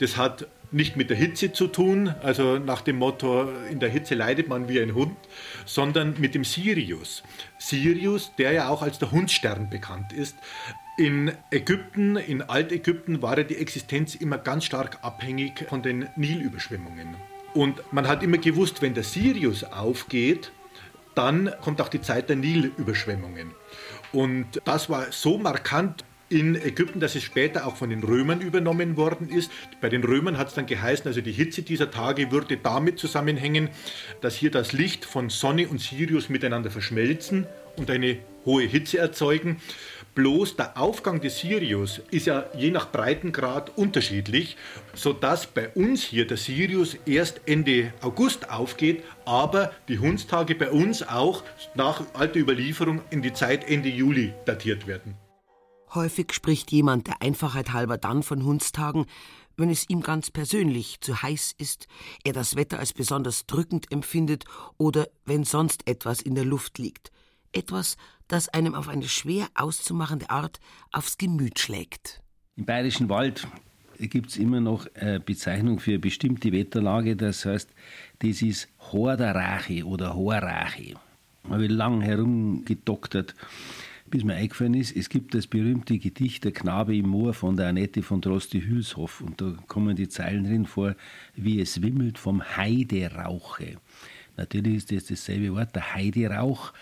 [0.00, 4.14] Das hat nicht mit der Hitze zu tun, also nach dem Motto, in der Hitze
[4.14, 5.16] leidet man wie ein Hund,
[5.64, 7.22] sondern mit dem Sirius.
[7.58, 10.36] Sirius, der ja auch als der Hundstern bekannt ist.
[10.98, 17.16] In Ägypten, in Altägypten war ja die Existenz immer ganz stark abhängig von den Nilüberschwemmungen.
[17.54, 20.52] Und man hat immer gewusst, wenn der Sirius aufgeht,
[21.14, 23.52] dann kommt auch die Zeit der Nilüberschwemmungen.
[24.12, 28.96] Und das war so markant in Ägypten, dass es später auch von den Römern übernommen
[28.96, 29.50] worden ist.
[29.80, 33.70] Bei den Römern hat es dann geheißen, also die Hitze dieser Tage würde damit zusammenhängen,
[34.20, 39.60] dass hier das Licht von Sonne und Sirius miteinander verschmelzen und eine hohe Hitze erzeugen.
[40.18, 44.56] Bloß der Aufgang des Sirius ist ja je nach Breitengrad unterschiedlich,
[44.92, 51.06] sodass bei uns hier der Sirius erst Ende August aufgeht, aber die Hundstage bei uns
[51.06, 51.44] auch
[51.76, 55.16] nach alter Überlieferung in die Zeit Ende Juli datiert werden.
[55.94, 59.06] Häufig spricht jemand der Einfachheit halber dann von Hundstagen,
[59.56, 61.86] wenn es ihm ganz persönlich zu heiß ist,
[62.24, 64.46] er das Wetter als besonders drückend empfindet
[64.78, 67.12] oder wenn sonst etwas in der Luft liegt.
[67.52, 67.96] Etwas,
[68.28, 70.60] das einem auf eine schwer auszumachende Art
[70.92, 72.22] aufs Gemüt schlägt.
[72.56, 73.46] Im Bayerischen Wald
[73.98, 77.70] gibt es immer noch eine Bezeichnung für eine bestimmte Wetterlage, das heißt,
[78.20, 80.94] das ist Horderache oder Horrache.
[81.44, 83.34] Da habe ich lang herumgedoktert,
[84.10, 87.68] bis mir eingefallen ist, es gibt das berühmte Gedicht Der Knabe im Moor von der
[87.68, 90.94] Annette von Droste-Hülshoff und da kommen die Zeilen drin vor,
[91.34, 93.76] wie es wimmelt vom Heiderauche.
[94.36, 96.72] Natürlich ist das dasselbe Wort, der Heiderauch.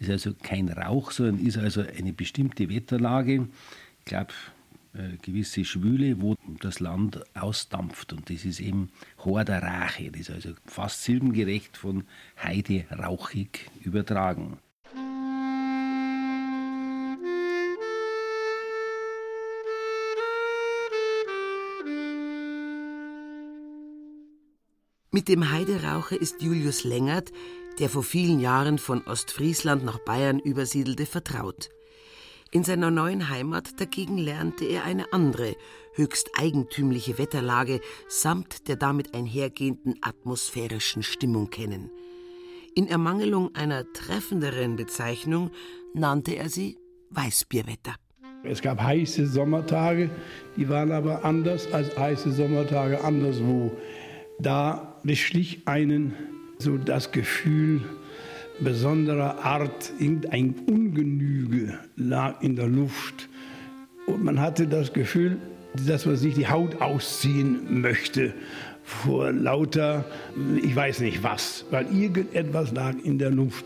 [0.00, 3.46] Das ist also kein Rauch, sondern ist also eine bestimmte Wetterlage.
[3.98, 4.32] Ich glaube,
[4.94, 8.14] eine gewisse Schwüle, wo das Land ausdampft.
[8.14, 10.10] Und das ist eben Horderache.
[10.10, 12.04] Das ist also fast silbengerecht von
[12.42, 14.58] Heide rauchig übertragen.
[25.12, 27.32] Mit dem Heideraucher ist Julius Längert,
[27.80, 31.70] der vor vielen Jahren von Ostfriesland nach Bayern übersiedelte, vertraut.
[32.52, 35.56] In seiner neuen Heimat dagegen lernte er eine andere,
[35.94, 41.90] höchst eigentümliche Wetterlage samt der damit einhergehenden atmosphärischen Stimmung kennen.
[42.74, 45.50] In Ermangelung einer treffenderen Bezeichnung
[45.94, 46.76] nannte er sie
[47.10, 47.94] Weißbierwetter.
[48.42, 50.10] Es gab heiße Sommertage,
[50.56, 53.72] die waren aber anders als heiße Sommertage anderswo.
[54.38, 56.14] Da beschlich einen
[56.62, 57.80] so das Gefühl
[58.60, 63.28] besonderer Art, irgendein Ungenüge lag in der Luft.
[64.06, 65.38] Und man hatte das Gefühl,
[65.86, 68.34] dass man sich die Haut ausziehen möchte
[68.82, 70.04] vor lauter,
[70.62, 73.64] ich weiß nicht was, weil irgendetwas lag in der Luft.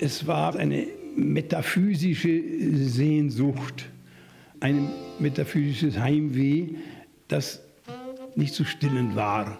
[0.00, 2.42] Es war eine metaphysische
[2.74, 3.88] Sehnsucht,
[4.60, 6.74] ein metaphysisches Heimweh,
[7.28, 7.62] das
[8.34, 9.58] nicht zu stillen war.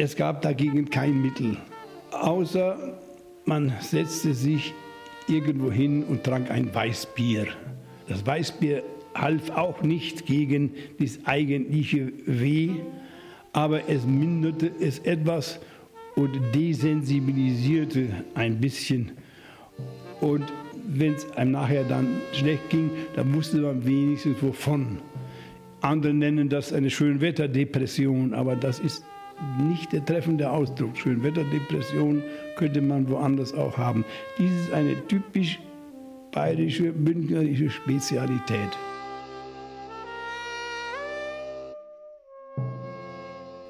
[0.00, 1.56] Es gab dagegen kein Mittel,
[2.12, 3.00] außer
[3.46, 4.72] man setzte sich
[5.26, 7.48] irgendwo hin und trank ein Weißbier.
[8.06, 8.84] Das Weißbier
[9.16, 12.76] half auch nicht gegen das eigentliche Weh,
[13.52, 15.58] aber es minderte es etwas
[16.14, 19.10] und desensibilisierte ein bisschen.
[20.20, 20.44] Und
[20.86, 25.00] wenn es einem nachher dann schlecht ging, dann wusste man wenigstens wovon.
[25.80, 29.02] Andere nennen das eine Schönwetterdepression, aber das ist
[29.58, 30.96] nicht der treffende Ausdruck.
[30.96, 32.22] Schönwetterdepression
[32.56, 34.04] könnte man woanders auch haben.
[34.38, 35.58] Dies ist eine typisch
[36.32, 38.70] bayerische, bündnerische Spezialität.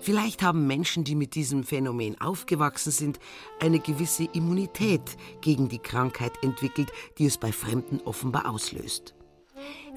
[0.00, 3.18] Vielleicht haben Menschen, die mit diesem Phänomen aufgewachsen sind,
[3.60, 5.02] eine gewisse Immunität
[5.42, 9.17] gegen die Krankheit entwickelt, die es bei Fremden offenbar auslöst.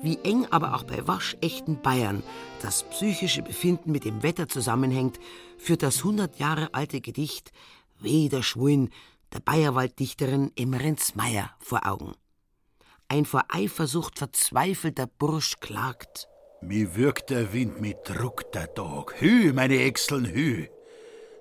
[0.03, 2.23] Wie eng aber auch bei waschechten Bayern
[2.61, 5.19] das psychische Befinden mit dem Wetter zusammenhängt,
[5.57, 7.51] führt das 100 Jahre alte Gedicht
[7.99, 8.89] Weder Schwuin
[9.31, 12.13] der Bayerwalddichterin Emmerenz Meyer vor Augen.
[13.07, 16.27] Ein vor Eifersucht verzweifelter Bursch klagt.
[16.61, 19.19] Mi wirkt der Wind, mi druckt der Tag.
[19.19, 20.67] Hü, meine Äxeln, hü.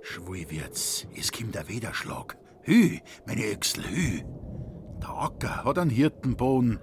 [0.03, 2.37] Schwul wird's, es kommt der Wederschlag.
[2.63, 4.23] Hü, meine Äxel, hü.
[5.01, 6.79] Der Acker hat einen Hirtenboden,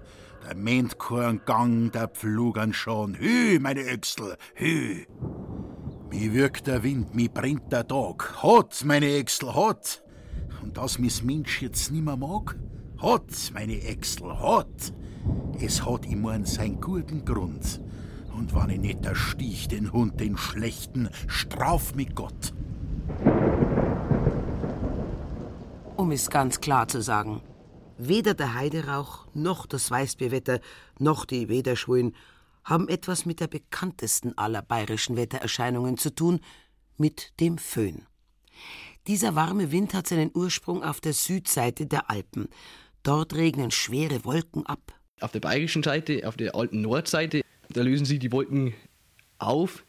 [0.48, 3.16] der Mentkorn Gang, der Pflug an schon.
[3.16, 5.06] Hü, meine Äxel, hü.
[6.10, 8.42] Mi wirkt der Wind, mi brennt der Tag.
[8.42, 10.04] Hat, meine Äxel, hat.
[10.64, 12.58] Und dass mis Mensch jetzt nimmer mag?
[13.02, 14.94] Hat, meine Äxel, hat.
[15.60, 17.82] Es hat immer seinen guten Grund.
[18.38, 22.54] Und wann ich nicht der Stich den Hund, den Schlechten, straf mich Gott.
[25.98, 27.42] Um es ganz klar zu sagen,
[27.98, 30.60] weder der Heiderauch noch das Weißbierwetter
[31.00, 32.16] noch die Wederschwulen
[32.64, 36.42] haben etwas mit der bekanntesten aller bayerischen Wettererscheinungen zu tun,
[36.98, 38.06] mit dem Föhn.
[39.08, 42.50] Dieser warme Wind hat seinen Ursprung auf der Südseite der Alpen.
[43.04, 44.94] Dort regnen schwere Wolken ab.
[45.22, 48.74] Auf der bayerischen Seite, auf der alten Nordseite, da lösen sich die Wolken
[49.40, 49.86] auf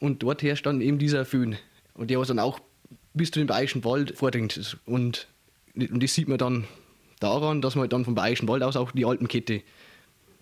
[0.00, 1.56] und dort herrscht dann eben dieser Föhn.
[1.92, 2.60] Und der was dann auch
[3.12, 4.78] bis zu dem Bayerischen Wald vordringt.
[4.86, 5.28] Und,
[5.74, 6.66] und das sieht man dann
[7.26, 9.62] daran, dass man halt dann vom Bayerischen Wald aus auch die Alpenkette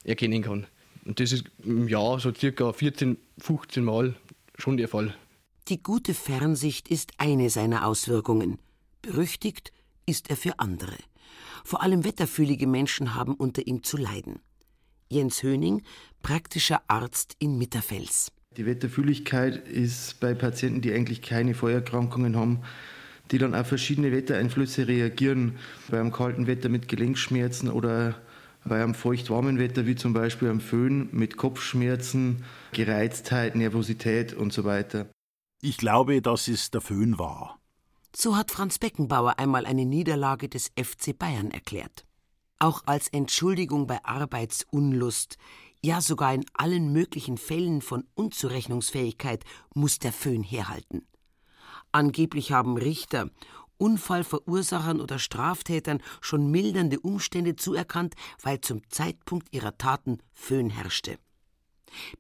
[0.05, 0.66] erkennen kann.
[1.05, 4.14] Und das ist im Jahr so circa 14, 15 Mal
[4.57, 5.14] schon der Fall.
[5.68, 8.59] Die gute Fernsicht ist eine seiner Auswirkungen.
[9.03, 9.73] Berüchtigt
[10.07, 10.97] ist er für andere.
[11.64, 14.40] Vor allem wetterfühlige Menschen haben unter ihm zu leiden.
[15.11, 15.83] Jens Höning,
[16.23, 18.31] praktischer Arzt in Mitterfels.
[18.57, 22.61] Die Wetterfühligkeit ist bei Patienten, die eigentlich keine Vorerkrankungen haben,
[23.30, 25.58] die dann auf verschiedene Wettereinflüsse reagieren,
[25.88, 28.14] bei einem kalten Wetter mit Gelenkschmerzen oder
[28.64, 34.64] bei einem feucht-warmen Wetter, wie zum Beispiel am Föhn, mit Kopfschmerzen, Gereiztheit, Nervosität und so
[34.64, 35.06] weiter.
[35.60, 37.58] Ich glaube, dass es der Föhn war.
[38.16, 42.04] So hat Franz Beckenbauer einmal eine Niederlage des FC Bayern erklärt.
[42.58, 45.37] Auch als Entschuldigung bei Arbeitsunlust,
[45.82, 51.06] ja sogar in allen möglichen Fällen von Unzurechnungsfähigkeit muss der Föhn herhalten.
[51.94, 53.30] Angeblich haben Richter
[53.78, 61.20] Unfallverursachern oder Straftätern schon mildernde Umstände zuerkannt, weil zum Zeitpunkt ihrer Taten Föhn herrschte.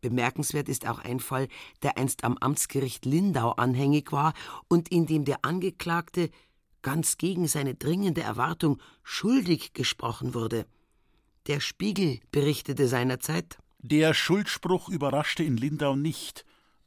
[0.00, 1.48] Bemerkenswert ist auch ein Fall,
[1.82, 4.32] der einst am Amtsgericht Lindau anhängig war
[4.68, 6.30] und in dem der Angeklagte
[6.82, 10.66] ganz gegen seine dringende Erwartung schuldig gesprochen wurde.
[11.48, 16.44] Der Spiegel berichtete seinerzeit Der Schuldspruch überraschte in Lindau nicht.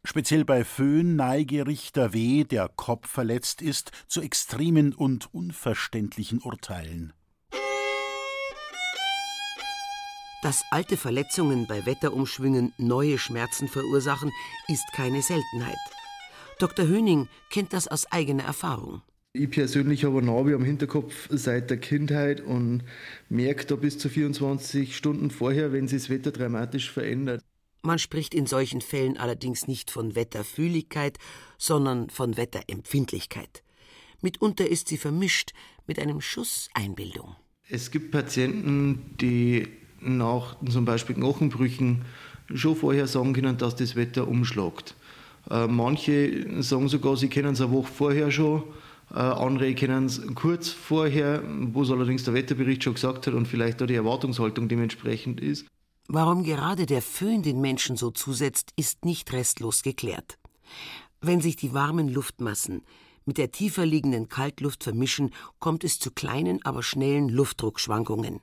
[0.09, 7.11] Speziell bei Föhn neige Richter W., der Kopf verletzt ist, zu extremen und unverständlichen Urteilen.
[10.41, 14.31] Dass alte Verletzungen bei Wetterumschwüngen neue Schmerzen verursachen,
[14.69, 15.75] ist keine Seltenheit.
[16.57, 16.87] Dr.
[16.87, 19.01] Höning kennt das aus eigener Erfahrung.
[19.33, 22.85] Ich persönlich habe ein Navi am Hinterkopf seit der Kindheit und
[23.27, 27.43] merke da bis zu 24 Stunden vorher, wenn sich das Wetter dramatisch verändert.
[27.87, 31.17] Man spricht in solchen Fällen allerdings nicht von Wetterfühligkeit,
[31.57, 33.63] sondern von Wetterempfindlichkeit.
[34.21, 35.53] Mitunter ist sie vermischt
[35.87, 37.37] mit einem Schuss Einbildung.
[37.69, 39.69] Es gibt Patienten, die
[40.01, 42.03] nach zum Beispiel Knochenbrüchen
[42.53, 44.93] schon vorher sagen können, dass das Wetter umschlagt.
[45.49, 48.63] Äh, manche sagen sogar, sie kennen es eine Woche vorher schon.
[49.11, 53.47] Äh, andere kennen es kurz vorher, wo es allerdings der Wetterbericht schon gesagt hat und
[53.47, 55.65] vielleicht da die Erwartungshaltung dementsprechend ist.
[56.09, 60.39] Warum gerade der Föhn den Menschen so zusetzt, ist nicht restlos geklärt.
[61.19, 62.85] Wenn sich die warmen Luftmassen
[63.25, 68.39] mit der tiefer liegenden Kaltluft vermischen, kommt es zu kleinen, aber schnellen Luftdruckschwankungen.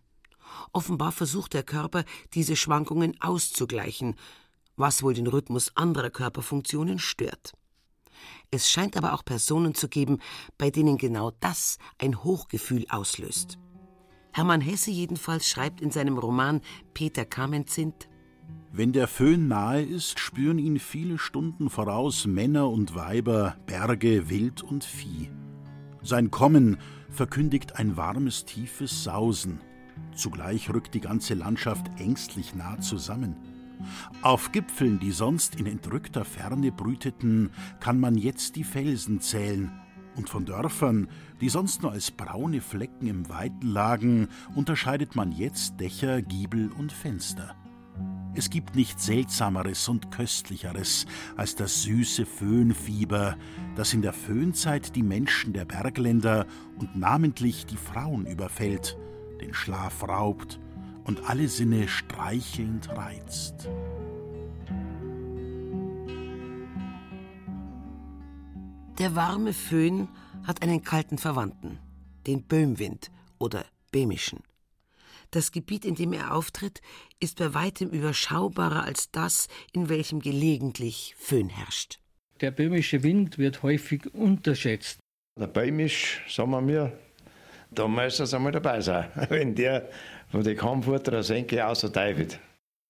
[0.72, 4.16] Offenbar versucht der Körper, diese Schwankungen auszugleichen,
[4.77, 7.55] was wohl den Rhythmus anderer Körperfunktionen stört.
[8.50, 10.18] Es scheint aber auch Personen zu geben,
[10.59, 13.59] bei denen genau das ein Hochgefühl auslöst.
[14.37, 16.61] Hermann Hesse jedenfalls schreibt in seinem Roman
[16.92, 18.09] Peter Kamenzind
[18.73, 24.61] Wenn der Föhn nahe ist, spüren ihn viele Stunden voraus Männer und Weiber, Berge, Wild
[24.64, 25.31] und Vieh.
[26.03, 26.79] Sein Kommen
[27.11, 29.61] verkündigt ein warmes, tiefes Sausen.
[30.16, 33.37] Zugleich rückt die ganze Landschaft ängstlich nah zusammen.
[34.20, 39.70] Auf Gipfeln, die sonst in entrückter Ferne brüteten, kann man jetzt die Felsen zählen,
[40.16, 41.09] und von Dörfern,
[41.40, 46.92] die sonst nur als braune Flecken im Weiten lagen, unterscheidet man jetzt Dächer, Giebel und
[46.92, 47.55] Fenster.
[48.37, 53.37] Es gibt nichts Seltsameres und Köstlicheres als das süße Föhnfieber,
[53.77, 56.47] das in der Föhnzeit die Menschen der Bergländer
[56.79, 58.99] und namentlich die Frauen überfällt,
[59.40, 60.59] den Schlaf raubt
[61.05, 63.68] und alle Sinne streichelnd reizt.
[68.99, 70.09] Der warme Föhn
[70.44, 71.78] hat einen kalten Verwandten,
[72.26, 74.42] den Böhmwind oder Böhmischen.
[75.30, 76.80] Das Gebiet, in dem er auftritt,
[77.18, 81.98] ist bei weitem überschaubarer als das, in welchem gelegentlich Föhn herrscht.
[82.40, 85.00] Der böhmische Wind wird häufig unterschätzt.
[85.38, 86.92] Der Böhmisch, sagen wir mir,
[87.70, 89.88] da muss es einmal dabei sein, wenn der
[90.30, 92.38] von den Kampfurter Senke außer David.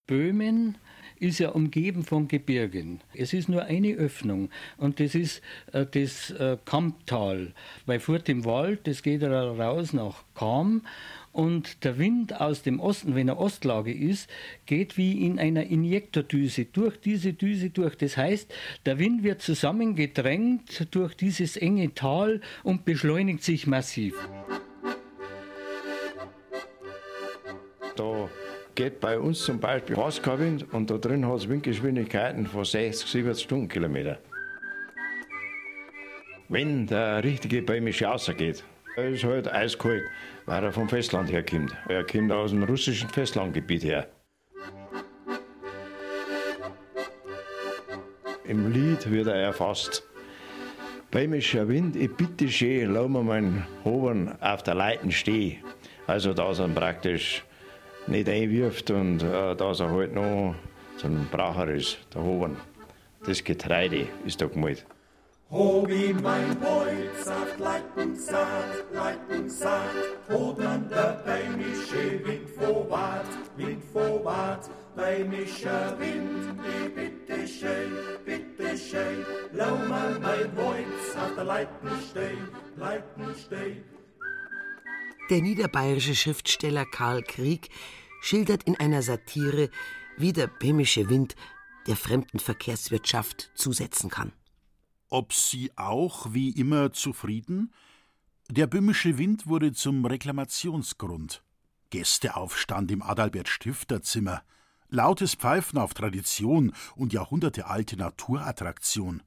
[0.07, 0.77] Böhmen
[1.25, 3.01] ist ja umgeben von Gebirgen.
[3.13, 5.41] Es ist nur eine Öffnung und das ist
[5.73, 7.53] äh, das äh, Kamptal.
[7.85, 10.83] Bei Furt im Wald, das geht raus nach Kam
[11.35, 14.29] und der Wind aus dem Osten, wenn er Ostlage ist,
[14.65, 17.97] geht wie in einer Injektordüse durch diese Düse durch.
[17.97, 18.53] Das heißt,
[18.85, 24.15] der Wind wird zusammengedrängt durch dieses enge Tal und beschleunigt sich massiv.
[27.97, 28.29] Da
[28.75, 33.43] geht bei uns zum Beispiel Wind und da drin hat es Windgeschwindigkeiten von 60, 70
[33.43, 34.19] Stundenkilometer.
[36.49, 38.63] Wenn der richtige bäumische rausgeht,
[38.97, 40.03] ist halt eiskalt,
[40.45, 41.75] weil er vom Festland herkommt.
[41.87, 44.07] Er kommt aus dem russischen Festlandgebiet her.
[48.43, 50.03] Im Lied wird er erfasst.
[51.09, 55.63] Bäumischer Wind, ich bitte schön, lass mir meinen Hobern auf der Leiten stehen.
[56.05, 57.43] Also da sind praktisch
[58.07, 60.55] nicht einwirft und äh, dass er halt noch
[60.97, 62.57] so ein Bracher ist, der Hoben.
[63.25, 64.85] Das Getreide ist da gemalt.
[65.51, 69.95] Hobi mein Boyd sagt, leiten sagt, leiten sagt,
[70.29, 77.91] Hodern der beimische Wind vorwärts, Wind vorwärts, beimischer Wind, die bitte schön,
[78.25, 83.94] bitte schön, lau mal mein Boyd auf der Leiten stehen, Leiten stehen.
[85.31, 87.69] Der niederbayerische Schriftsteller Karl Krieg
[88.21, 89.71] schildert in einer Satire,
[90.17, 91.35] wie der böhmische Wind
[91.87, 94.33] der Fremdenverkehrswirtschaft zusetzen kann.
[95.09, 97.73] Ob sie auch wie immer zufrieden?
[98.51, 101.43] Der böhmische Wind wurde zum Reklamationsgrund.
[101.89, 104.43] Gästeaufstand im Adalbert Stifterzimmer,
[104.89, 109.23] lautes Pfeifen auf Tradition und jahrhundertealte Naturattraktion.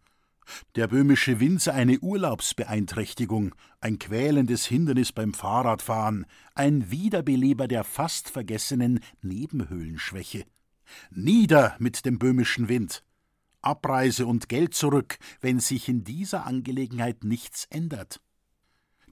[0.75, 8.31] Der böhmische Wind sei eine Urlaubsbeeinträchtigung, ein quälendes Hindernis beim Fahrradfahren, ein Wiederbeleber der fast
[8.31, 10.45] vergessenen Nebenhöhlenschwäche.
[11.11, 13.05] Nieder mit dem böhmischen Wind!
[13.61, 18.21] Abreise und Geld zurück, wenn sich in dieser Angelegenheit nichts ändert.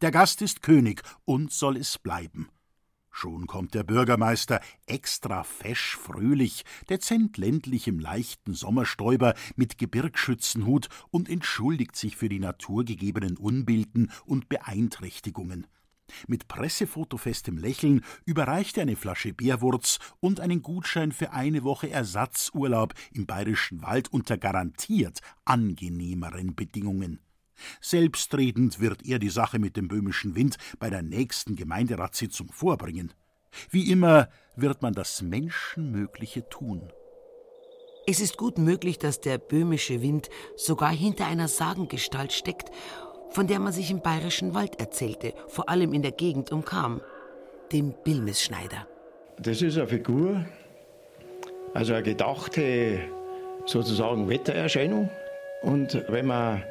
[0.00, 2.48] Der Gast ist König und soll es bleiben.
[3.18, 11.30] Schon kommt der Bürgermeister extra fesch fröhlich, dezent ländlich im leichten Sommerstäuber mit Gebirgsschützenhut und
[11.30, 15.66] entschuldigt sich für die naturgegebenen Unbilden und Beeinträchtigungen.
[16.26, 22.92] Mit pressefotofestem Lächeln überreicht er eine Flasche Bärwurz und einen Gutschein für eine Woche Ersatzurlaub
[23.14, 27.20] im bayerischen Wald unter garantiert angenehmeren Bedingungen.
[27.80, 33.12] Selbstredend wird er die Sache mit dem böhmischen Wind bei der nächsten Gemeinderatssitzung vorbringen.
[33.70, 36.92] Wie immer wird man das Menschenmögliche tun.
[38.06, 42.70] Es ist gut möglich, dass der böhmische Wind sogar hinter einer Sagengestalt steckt,
[43.30, 47.00] von der man sich im bayerischen Wald erzählte, vor allem in der Gegend um Kam,
[47.72, 48.86] dem Bilmesschneider.
[49.38, 50.46] Das ist eine Figur,
[51.74, 53.00] also eine gedachte
[53.66, 55.10] sozusagen Wettererscheinung.
[55.62, 56.62] Und wenn man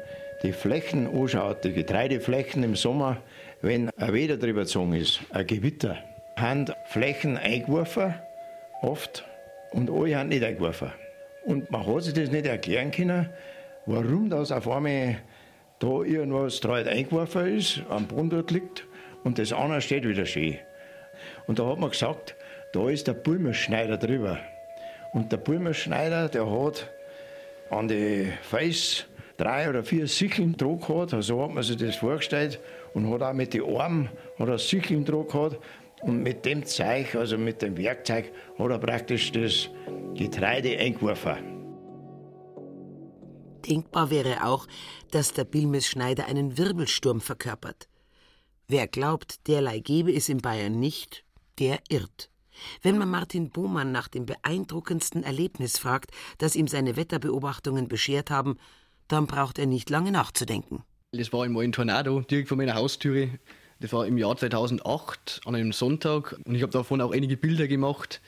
[0.42, 3.18] die Flächen anschaut, die Getreideflächen im Sommer,
[3.62, 5.98] wenn ein Wetter drüber gezogen ist, ein Gewitter,
[6.36, 8.14] haben Flächen eingeworfen,
[8.82, 9.24] oft,
[9.72, 10.92] und alle haben nicht eingeworfen.
[11.44, 13.30] Und man hat sich das nicht erklären können,
[13.86, 15.16] warum das auf einmal
[15.78, 18.86] da irgendwas dreht eingeworfen ist, am Boden dort liegt
[19.24, 20.58] und das andere steht wieder schön.
[21.46, 22.34] Und da hat man gesagt,
[22.72, 24.38] da ist der Bulmerschneider drüber.
[25.12, 26.90] Und der Bulmerschneider, der hat
[27.70, 29.06] an die Face
[29.36, 32.60] drei oder vier Sicheln dran gehabt, so hat man sich das vorgestellt
[32.94, 34.08] und hat auch mit den Armen
[34.38, 35.58] hat er Sicheln dran gehabt
[36.02, 39.68] und mit dem Zeug, also mit dem Werkzeug, hat er praktisch das
[40.14, 41.56] Getreide eingeworfen.
[43.66, 44.66] Denkbar wäre auch,
[45.10, 47.88] dass der Bilmes-Schneider einen Wirbelsturm verkörpert.
[48.68, 51.24] Wer glaubt, derlei gebe es in Bayern nicht,
[51.58, 52.30] der irrt.
[52.82, 58.56] Wenn man Martin Bohmann nach dem beeindruckendsten Erlebnis fragt, das ihm seine Wetterbeobachtungen beschert haben,
[59.08, 60.82] dann braucht er nicht lange nachzudenken.
[61.12, 63.30] Das war einmal ein Tornado direkt vor meiner Haustüre.
[63.80, 67.68] Das war im Jahr 2008 an einem Sonntag und ich habe davon auch einige Bilder
[67.68, 68.20] gemacht,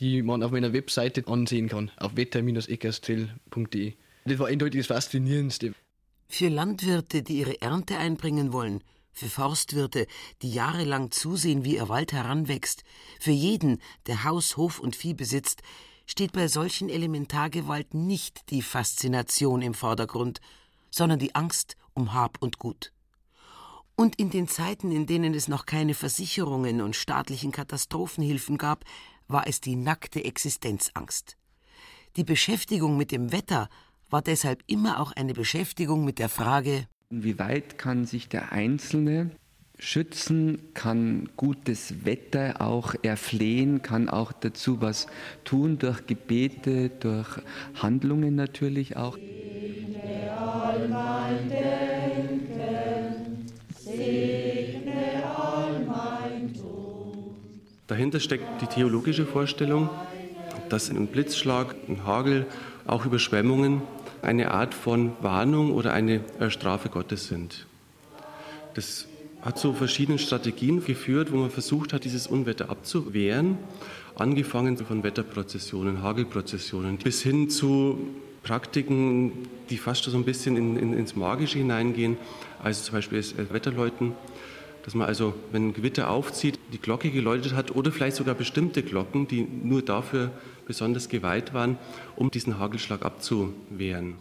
[0.00, 3.94] die man auf meiner Webseite ansehen kann, auf wetter-eckerszell.de.
[4.24, 5.74] Das war eindeutig das Faszinierendste.
[6.28, 10.06] Für Landwirte, die ihre Ernte einbringen wollen, für Forstwirte,
[10.40, 12.84] die jahrelang zusehen, wie ihr Wald heranwächst,
[13.20, 15.62] für jeden, der Haus, Hof und Vieh besitzt,
[16.12, 20.42] steht bei solchen Elementargewalt nicht die Faszination im Vordergrund,
[20.90, 22.92] sondern die Angst um Hab und Gut.
[23.96, 28.84] Und in den Zeiten, in denen es noch keine Versicherungen und staatlichen Katastrophenhilfen gab,
[29.26, 31.38] war es die nackte Existenzangst.
[32.16, 33.70] Die Beschäftigung mit dem Wetter
[34.10, 39.32] war deshalb immer auch eine Beschäftigung mit der Frage, Inwieweit kann sich der Einzelne
[39.82, 45.08] schützen, kann gutes Wetter auch erflehen, kann auch dazu was
[45.44, 47.40] tun durch Gebete, durch
[47.74, 49.18] Handlungen natürlich auch.
[50.38, 52.44] All mein Denken,
[53.76, 57.34] segne all mein Tun.
[57.88, 59.90] Dahinter steckt die theologische Vorstellung,
[60.68, 62.46] dass ein Blitzschlag, ein Hagel,
[62.86, 63.82] auch Überschwemmungen
[64.22, 66.20] eine Art von Warnung oder eine
[66.50, 67.66] Strafe Gottes sind.
[68.74, 69.08] Das
[69.42, 73.58] hat zu verschiedenen Strategien geführt, wo man versucht hat, dieses Unwetter abzuwehren,
[74.14, 77.98] angefangen von Wetterprozessionen, Hagelprozessionen, bis hin zu
[78.44, 82.16] Praktiken, die fast so ein bisschen in, in, ins Magische hineingehen,
[82.62, 84.12] also zum Beispiel das Wetterläuten,
[84.84, 88.82] dass man also, wenn ein Gewitter aufzieht, die Glocke geläutet hat oder vielleicht sogar bestimmte
[88.82, 90.30] Glocken, die nur dafür
[90.66, 91.78] besonders geweiht waren,
[92.16, 94.16] um diesen Hagelschlag abzuwehren.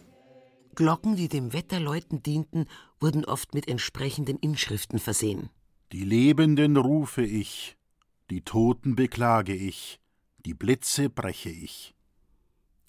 [0.76, 2.66] Glocken, die dem Wetterläuten dienten,
[3.00, 5.50] wurden oft mit entsprechenden Inschriften versehen.
[5.92, 7.76] Die Lebenden rufe ich,
[8.30, 10.00] die Toten beklage ich,
[10.46, 11.94] die Blitze breche ich.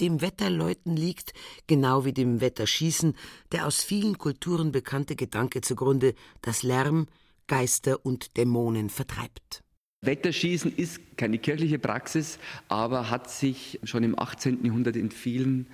[0.01, 1.33] Dem Wetterläuten liegt,
[1.67, 3.15] genau wie dem Wetterschießen,
[3.53, 7.07] der aus vielen Kulturen bekannte Gedanke zugrunde, dass Lärm
[7.47, 9.63] Geister und Dämonen vertreibt.
[10.01, 14.65] Wetterschießen ist keine kirchliche Praxis, aber hat sich schon im 18.
[14.65, 15.67] Jahrhundert in vielen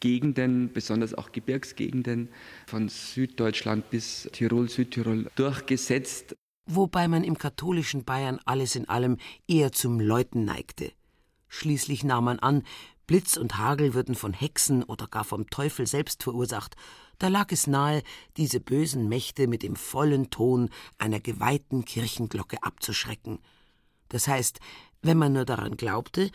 [0.00, 2.28] Gegenden, besonders auch Gebirgsgegenden
[2.66, 6.36] von Süddeutschland bis Tirol, Südtirol durchgesetzt.
[6.66, 10.92] Wobei man im katholischen Bayern alles in allem eher zum Läuten neigte.
[11.48, 12.62] Schließlich nahm man an,
[13.06, 16.76] Blitz und Hagel würden von Hexen oder gar vom Teufel selbst verursacht,
[17.18, 18.02] da lag es nahe,
[18.36, 23.38] diese bösen Mächte mit dem vollen Ton einer geweihten Kirchenglocke abzuschrecken.
[24.08, 24.60] Das heißt,
[25.02, 26.30] wenn man nur daran glaubte,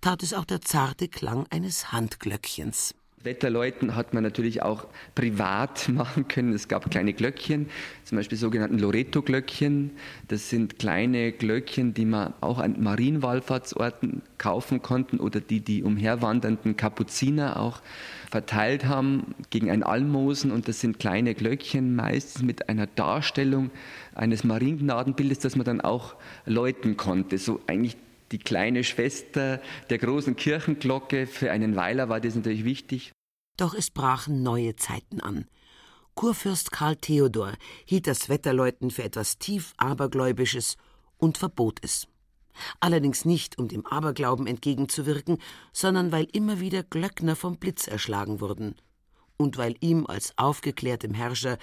[0.00, 2.94] tat es auch der zarte Klang eines Handglöckchens.
[3.24, 6.52] Wetterläuten hat man natürlich auch privat machen können.
[6.52, 7.68] Es gab kleine Glöckchen,
[8.04, 9.90] zum Beispiel sogenannten Loreto-Glöckchen.
[10.28, 16.76] Das sind kleine Glöckchen, die man auch an Marienwallfahrtsorten kaufen konnten oder die die umherwandernden
[16.76, 17.82] Kapuziner auch
[18.30, 20.50] verteilt haben gegen ein Almosen.
[20.50, 23.70] Und das sind kleine Glöckchen, meistens mit einer Darstellung
[24.14, 26.14] eines Mariengnadenbildes, das man dann auch
[26.46, 27.38] läuten konnte.
[27.38, 27.96] So eigentlich
[28.32, 29.60] die kleine Schwester
[29.90, 31.26] der großen Kirchenglocke.
[31.26, 33.12] Für einen Weiler war das natürlich wichtig.
[33.56, 35.46] Doch es brachen neue Zeiten an.
[36.14, 37.52] Kurfürst Karl Theodor
[37.84, 40.76] hielt das Wetterläuten für etwas tief Abergläubisches
[41.16, 42.08] und verbot es.
[42.80, 45.38] Allerdings nicht, um dem Aberglauben entgegenzuwirken,
[45.72, 48.74] sondern weil immer wieder Glöckner vom Blitz erschlagen wurden
[49.36, 51.58] und weil ihm als aufgeklärtem Herrscher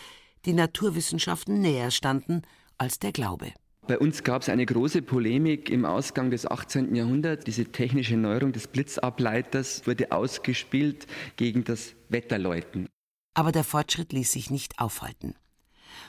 [0.45, 2.43] die Naturwissenschaften näher standen
[2.78, 3.53] als der Glaube.
[3.88, 6.95] Bei uns gab es eine große Polemik im Ausgang des 18.
[6.95, 7.45] Jahrhunderts.
[7.45, 11.05] Diese technische Neuerung des Blitzableiters wurde ausgespielt
[11.36, 12.88] gegen das Wetterläuten.
[13.36, 15.36] Aber der Fortschritt ließ sich nicht aufhalten.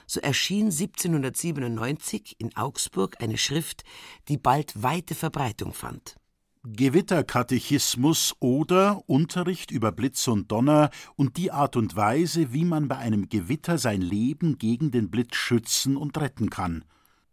[0.06, 3.84] So erschien 1797 in Augsburg eine Schrift,
[4.28, 6.16] die bald weite Verbreitung fand.
[6.64, 12.96] Gewitterkatechismus oder Unterricht über Blitz und Donner und die Art und Weise, wie man bei
[12.96, 16.84] einem Gewitter sein Leben gegen den Blitz schützen und retten kann.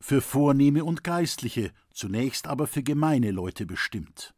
[0.05, 4.33] Für Vornehme und Geistliche, zunächst aber für gemeine Leute bestimmt.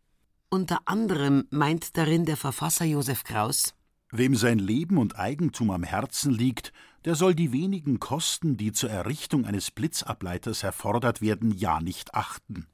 [0.49, 3.73] Unter anderem meint darin der Verfasser Josef Kraus
[4.11, 6.71] Wem sein Leben und Eigentum am Herzen liegt,
[7.03, 12.67] der soll die wenigen Kosten, die zur Errichtung eines Blitzableiters erfordert werden, ja nicht achten.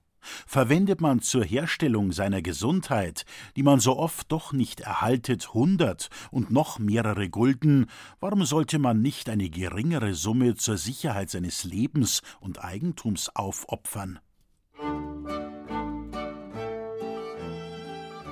[0.45, 6.51] Verwendet man zur Herstellung seiner Gesundheit, die man so oft doch nicht erhaltet, hundert und
[6.51, 7.87] noch mehrere Gulden,
[8.19, 14.19] warum sollte man nicht eine geringere Summe zur Sicherheit seines Lebens und Eigentums aufopfern?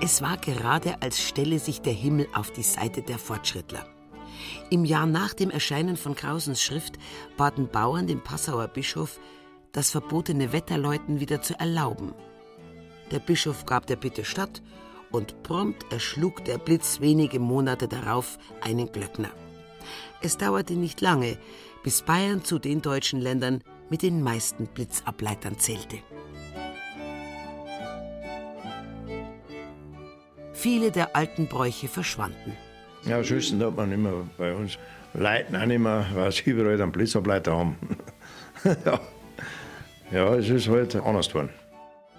[0.02, 3.86] Es war gerade, als stelle sich der Himmel auf die Seite der Fortschrittler.
[4.70, 6.94] Im Jahr nach dem Erscheinen von Krausens Schrift
[7.38, 9.20] baten Bauern den Passauer Bischof,
[9.72, 12.14] das verbotene Wetterläuten wieder zu erlauben.
[13.12, 14.62] Der Bischof gab der Bitte statt
[15.12, 19.32] und prompt erschlug der Blitz wenige Monate darauf einen Glöckner.
[20.22, 21.38] Es dauerte nicht lange,
[21.84, 25.98] bis Bayern zu den deutschen Ländern mit den meisten Blitzableitern zählte.
[30.54, 32.58] Viele der alten Bräuche verschwanden.
[33.06, 34.78] Ja, schüssen hat man immer bei uns.
[35.14, 37.78] Leiten auch nicht mehr, weil sie überall einen Blitzableiter haben.
[38.86, 39.00] ja.
[40.12, 41.50] Ja, es ist halt anders geworden.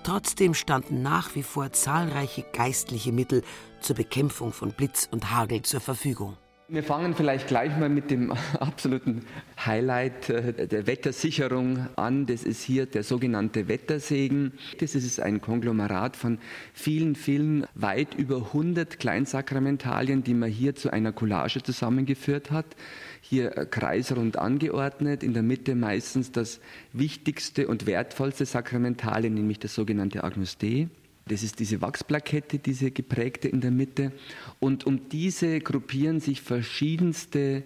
[0.03, 3.43] Trotzdem standen nach wie vor zahlreiche geistliche Mittel
[3.81, 6.37] zur Bekämpfung von Blitz und Hagel zur Verfügung.
[6.73, 8.31] Wir fangen vielleicht gleich mal mit dem
[8.61, 9.27] absoluten
[9.67, 12.27] Highlight äh, der Wettersicherung an.
[12.27, 14.53] Das ist hier der sogenannte Wettersegen.
[14.79, 16.39] Das ist ein Konglomerat von
[16.73, 22.67] vielen, vielen, weit über 100 Kleinsakramentalien, die man hier zu einer Collage zusammengeführt hat.
[23.21, 26.61] Hier äh, kreisrund angeordnet, in der Mitte meistens das
[26.93, 30.89] wichtigste und wertvollste Sakramentalien, nämlich das sogenannte Agnus Dei.
[31.27, 34.13] Das ist diese Wachsplakette, diese geprägte in der Mitte.
[34.59, 37.63] Und um diese gruppieren sich verschiedenste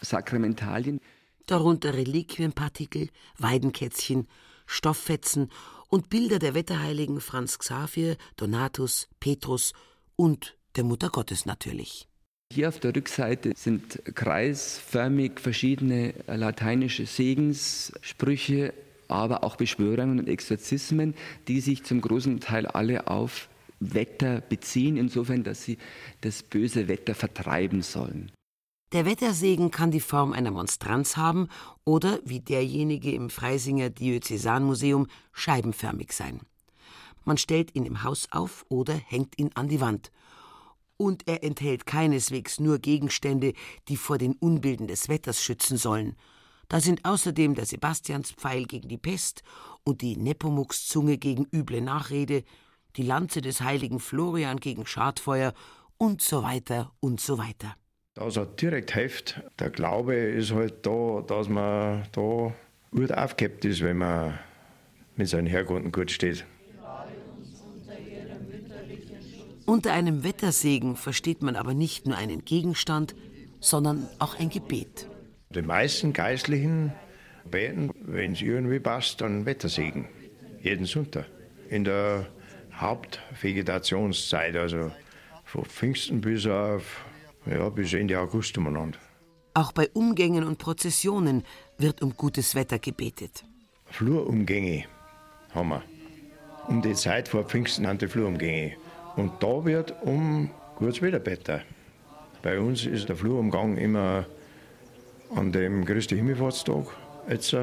[0.00, 1.00] Sakramentalien.
[1.46, 4.26] Darunter Reliquienpartikel, Weidenkätzchen,
[4.66, 5.50] Stofffetzen
[5.88, 9.74] und Bilder der Wetterheiligen Franz Xavier, Donatus, Petrus
[10.16, 12.08] und der Mutter Gottes natürlich.
[12.52, 18.72] Hier auf der Rückseite sind kreisförmig verschiedene lateinische Segenssprüche
[19.08, 21.14] aber auch Beschwörungen und Exorzismen,
[21.48, 23.48] die sich zum großen Teil alle auf
[23.80, 25.78] Wetter beziehen, insofern, dass sie
[26.20, 28.32] das böse Wetter vertreiben sollen.
[28.92, 31.48] Der Wettersegen kann die Form einer Monstranz haben
[31.84, 36.40] oder, wie derjenige im Freisinger Diözesanmuseum, scheibenförmig sein.
[37.24, 40.12] Man stellt ihn im Haus auf oder hängt ihn an die Wand.
[40.96, 43.52] Und er enthält keineswegs nur Gegenstände,
[43.88, 46.16] die vor den Unbilden des Wetters schützen sollen,
[46.68, 49.42] da sind außerdem der Sebastianspfeil gegen die Pest
[49.84, 52.42] und die Nepomuk's-Zunge gegen üble Nachrede,
[52.96, 55.52] die Lanze des heiligen Florian gegen Schadfeuer
[55.98, 57.76] und so weiter und so weiter.
[58.14, 59.40] Das hat direkt hilft.
[59.58, 62.54] Der Glaube ist halt da, dass man da
[62.92, 64.38] gut aufgehabt ist, wenn man
[65.16, 66.46] mit seinen Herkunden gut steht.
[69.66, 73.14] Unter einem Wettersegen versteht man aber nicht nur einen Gegenstand,
[73.60, 75.08] sondern auch ein Gebet.
[75.50, 76.92] Die meisten Geistlichen
[77.50, 80.06] beten, wenn es irgendwie passt, dann Wettersegen.
[80.62, 81.26] Jeden Sonntag.
[81.70, 82.26] In der
[82.74, 84.90] Hauptvegetationszeit, also
[85.44, 87.04] von Pfingsten bis auf
[87.46, 88.98] ja, bis Ende August umeinander.
[89.54, 91.44] Auch bei Umgängen und Prozessionen
[91.78, 93.44] wird um gutes Wetter gebetet.
[93.86, 94.84] Flurumgänge
[95.54, 95.82] haben wir.
[96.66, 98.76] Um die Zeit vor Pfingsten haben die Flurumgänge.
[99.16, 101.62] Und da wird um gutes Wetter betet.
[102.42, 104.26] Bei uns ist der Flurumgang immer
[105.34, 106.86] an dem größten Himmelfahrtstag
[107.28, 107.56] jetzt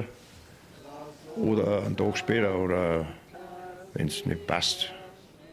[1.36, 3.06] oder einen Tag später oder
[3.94, 4.92] wenn es nicht passt.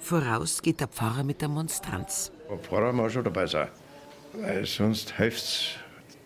[0.00, 2.32] Voraus geht der Pfarrer mit der Monstranz.
[2.48, 3.68] Der Pfarrer muss schon dabei sein,
[4.32, 5.74] weil sonst hilft es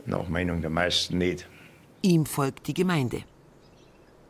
[0.07, 1.49] nach Meinung der meisten nicht.
[2.03, 3.25] Ihm folgt die Gemeinde.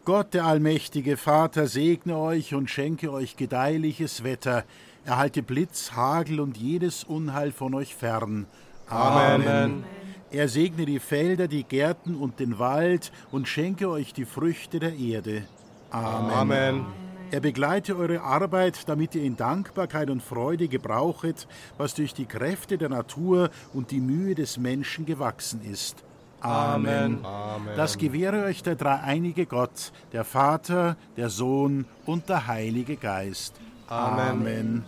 [0.05, 4.65] Gott, der allmächtige Vater, segne euch und schenke euch gedeihliches Wetter,
[5.05, 8.47] erhalte Blitz, Hagel und jedes Unheil von euch fern.
[8.89, 9.47] Amen.
[9.47, 9.85] Amen.
[10.31, 14.95] Er segne die Felder, die Gärten und den Wald und schenke euch die Früchte der
[14.95, 15.43] Erde.
[15.91, 16.31] Amen.
[16.31, 16.87] Amen.
[17.31, 21.47] Er begleite eure Arbeit, damit ihr in Dankbarkeit und Freude gebrauchet,
[21.79, 26.05] was durch die Kräfte der Natur und die Mühe des Menschen gewachsen ist.
[26.41, 27.25] Amen.
[27.25, 27.77] Amen.
[27.77, 33.55] Das gewähre euch der dreieinige Gott, der Vater, der Sohn und der Heilige Geist.
[33.93, 34.31] Amen.
[34.31, 34.85] Amen.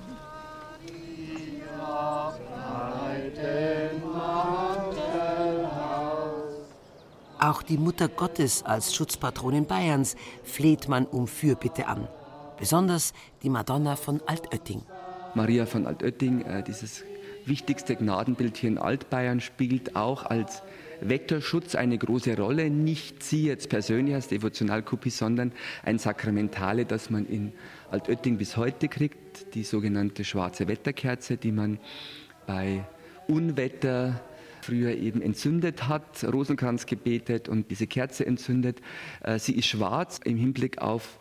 [7.39, 12.09] Auch die Mutter Gottes als Schutzpatronin Bayerns fleht man um Fürbitte an.
[12.59, 14.81] Besonders die Madonna von Altötting.
[15.35, 17.05] Maria von Altötting, äh, dieses
[17.45, 20.63] wichtigste Gnadenbild hier in Altbayern, spielt auch als
[21.01, 22.71] Wetterschutz eine große Rolle.
[22.71, 25.53] Nicht sie jetzt persönlich als Devotionalkopie, sondern
[25.83, 27.53] ein Sakramentale, das man in
[27.95, 31.79] Altötting bis heute kriegt, die sogenannte schwarze Wetterkerze, die man
[32.45, 32.85] bei
[33.29, 34.21] Unwetter
[34.63, 38.81] früher eben entzündet hat, Rosenkranz gebetet und diese Kerze entzündet.
[39.23, 41.21] Äh, Sie ist schwarz im Hinblick auf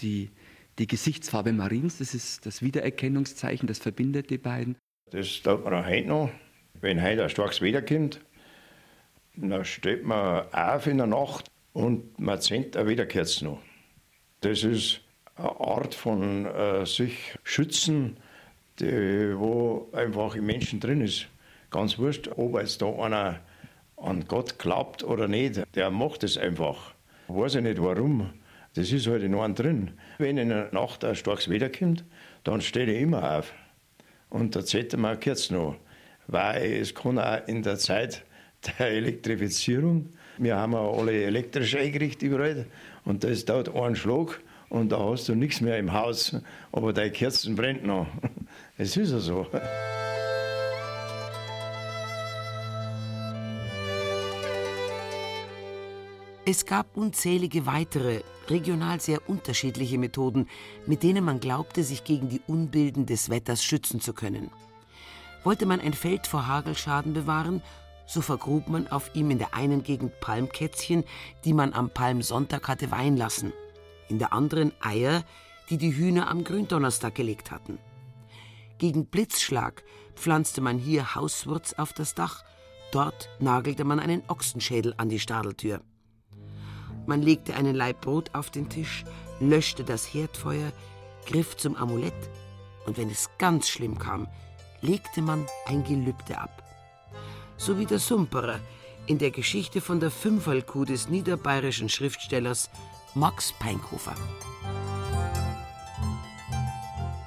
[0.00, 0.30] die,
[0.78, 1.96] die Gesichtsfarbe Mariens.
[1.96, 4.76] Das ist das Wiedererkennungszeichen, das verbindet die beiden.
[5.10, 6.30] Das tut man auch heute noch.
[6.82, 8.20] Wenn heute ein starkes Wetter kommt,
[9.36, 13.62] dann steht man auf in der Nacht und man zündet eine Wiederkerze noch.
[14.42, 15.00] Das ist
[15.36, 18.16] Art von äh, sich schützen,
[18.78, 21.26] die, wo einfach im Menschen drin ist.
[21.70, 23.40] Ganz wurscht, ob jetzt da einer
[23.96, 26.94] an Gott glaubt oder nicht, der macht es einfach.
[27.28, 28.30] Weiß ich nicht warum.
[28.74, 29.92] Das ist halt in einem drin.
[30.18, 32.04] Wenn in der Nacht ein starkes Wetter kommt,
[32.42, 33.52] dann steht ich immer auf.
[34.30, 35.76] Und da zählt man kurz noch.
[36.26, 38.24] Weil es kann auch in der Zeit
[38.78, 42.66] der Elektrifizierung, wir haben ja alle elektrisch eingerichtet überall,
[43.04, 46.36] und das dauert einen Schlag und da hast du nichts mehr im Haus,
[46.72, 48.06] aber deine Kerzen brennt noch.
[48.76, 49.46] Es ist ja so.
[56.46, 60.48] Es gab unzählige weitere, regional sehr unterschiedliche Methoden,
[60.86, 64.50] mit denen man glaubte, sich gegen die Unbilden des Wetters schützen zu können.
[65.42, 67.62] Wollte man ein Feld vor Hagelschaden bewahren,
[68.06, 71.04] so vergrub man auf ihm in der einen Gegend Palmkätzchen,
[71.44, 73.54] die man am Palmsonntag hatte weihen lassen,
[74.08, 75.24] in der anderen Eier,
[75.70, 77.78] die die Hühner am Gründonnerstag gelegt hatten.
[78.78, 79.84] Gegen Blitzschlag
[80.14, 82.44] pflanzte man hier Hauswurz auf das Dach,
[82.92, 85.80] dort nagelte man einen Ochsenschädel an die Stadeltür.
[87.06, 89.04] Man legte einen Laib Brot auf den Tisch,
[89.40, 90.72] löschte das Herdfeuer,
[91.26, 92.14] griff zum Amulett
[92.86, 94.28] und wenn es ganz schlimm kam,
[94.80, 96.62] legte man ein Gelübde ab.
[97.56, 98.60] So wie der Sumperer
[99.06, 102.70] in der Geschichte von der Fünferlkuh des niederbayerischen Schriftstellers
[103.16, 104.16] Max Peinkhofer.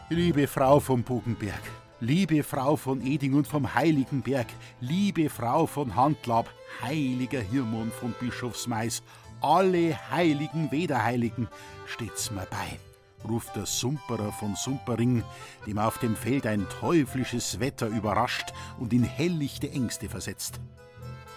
[0.10, 1.62] Liebe Frau vom Bogenberg,
[2.02, 4.48] liebe Frau von Eding und vom Heiligen Berg,
[4.82, 6.50] liebe Frau von Handlab,
[6.82, 9.02] heiliger Hirmon von Bischofsmais,
[9.40, 11.48] alle heiligen Wederheiligen,
[11.86, 12.80] steht's mir bei,
[13.26, 15.24] ruft der Sumperer von Sumpering,
[15.66, 20.60] dem auf dem Feld ein teuflisches Wetter überrascht und in helllichte Ängste versetzt.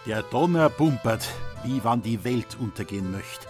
[0.07, 1.28] Der Donner bumpert,
[1.62, 3.46] wie wann die Welt untergehen möcht.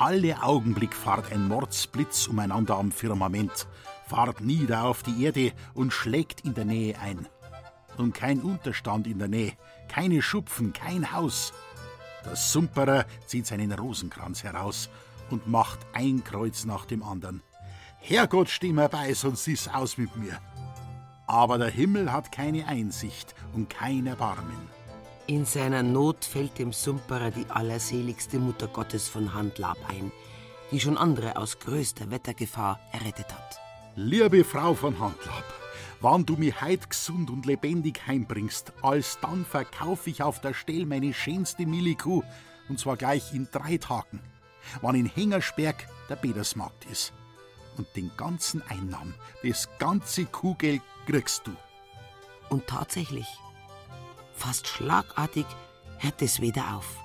[0.00, 3.66] Alle Augenblick fahrt ein Mordsblitz umeinander am Firmament,
[4.06, 7.26] fahrt nieder auf die Erde und schlägt in der Nähe ein.
[7.96, 9.54] Und kein Unterstand in der Nähe,
[9.88, 11.52] keine Schupfen, kein Haus.
[12.24, 14.88] Der Sumperer zieht seinen Rosenkranz heraus
[15.30, 17.42] und macht ein Kreuz nach dem anderen.
[17.98, 20.38] Herrgott, steh mir bei, sonst ist's aus mit mir.
[21.26, 24.77] Aber der Himmel hat keine Einsicht und kein Erbarmen.
[25.28, 30.10] In seiner Not fällt dem Sumperer die allerseligste Mutter Gottes von Handlab ein,
[30.70, 33.60] die schon andere aus größter Wettergefahr errettet hat.
[33.94, 35.44] Liebe Frau von Handlab,
[36.00, 41.12] wann du mich heut gesund und lebendig heimbringst, alsdann verkauf ich auf der Stell meine
[41.12, 42.22] schönste Millikuh,
[42.70, 44.20] und zwar gleich in drei Tagen,
[44.80, 47.12] wann in Hengersberg der Bedersmarkt ist.
[47.76, 51.52] Und den ganzen Einnahmen, das ganze Kuhgeld kriegst du.
[52.48, 53.26] Und tatsächlich,
[54.38, 55.46] fast schlagartig
[55.98, 56.96] hört es wieder auf.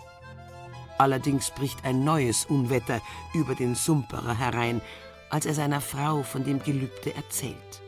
[0.98, 3.02] Allerdings bricht ein neues Unwetter
[3.34, 4.82] über den Sumperer herein,
[5.30, 7.82] als er seiner Frau von dem Gelübde erzählt.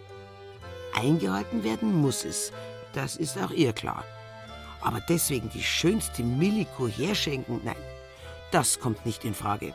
[0.95, 2.51] Eingehalten werden muss es,
[2.93, 4.03] das ist auch ihr klar.
[4.81, 7.75] Aber deswegen die schönste Milliko herschenken, nein,
[8.51, 9.73] das kommt nicht in Frage.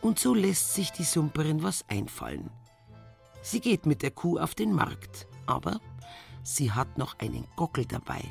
[0.00, 2.50] Und so lässt sich die Sumperin was einfallen.
[3.42, 5.80] Sie geht mit der Kuh auf den Markt, aber
[6.42, 8.22] sie hat noch einen Gockel dabei.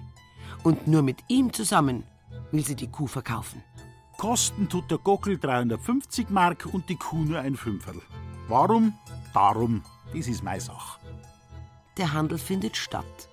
[0.63, 2.03] Und nur mit ihm zusammen
[2.51, 3.63] will sie die Kuh verkaufen.
[4.17, 8.01] Kosten tut der Gockel 350 Mark und die Kuh nur ein Fünferl.
[8.47, 8.93] Warum?
[9.33, 9.83] Darum,
[10.13, 10.99] das ist meine Sache.
[11.97, 13.29] Der Handel findet statt.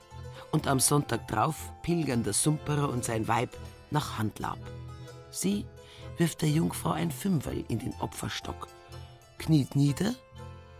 [0.51, 3.55] Und am Sonntag drauf pilgern der Sumperer und sein Weib
[3.91, 4.59] nach Handlab.
[5.31, 5.66] Sie
[6.16, 8.68] wirft der Jungfrau ein Fünferl in den Opferstock,
[9.37, 10.14] kniet nieder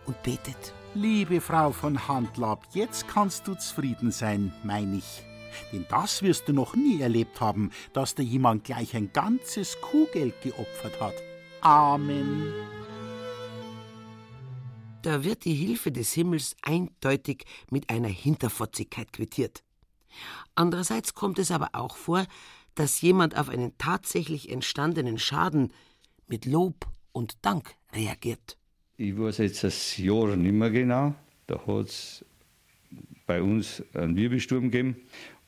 [0.07, 0.73] und betet.
[0.95, 5.23] Liebe Frau von Handlab, jetzt kannst du zufrieden sein, mein ich.
[5.71, 10.41] Denn das wirst du noch nie erlebt haben, dass da jemand gleich ein ganzes Kuhgeld
[10.41, 11.15] geopfert hat.
[11.61, 12.53] Amen.
[15.01, 19.63] Da wird die Hilfe des Himmels eindeutig mit einer Hinterfotzigkeit quittiert.
[20.55, 22.25] Andererseits kommt es aber auch vor,
[22.75, 25.71] dass jemand auf einen tatsächlich entstandenen Schaden
[26.27, 28.57] mit Lob und Dank reagiert.
[28.97, 31.15] Ich weiß jetzt das Jahr nicht mehr genau.
[31.47, 32.25] Da hat es
[33.25, 34.97] bei uns einen Wirbelsturm gegeben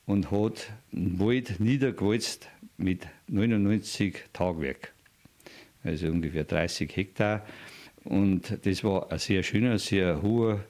[0.06, 4.92] und hat einen Wald niedergewalzt mit 99 Tagwerk.
[5.84, 7.44] Also ungefähr 30 Hektar.
[8.04, 10.64] Und das war ein sehr schöner, sehr hoher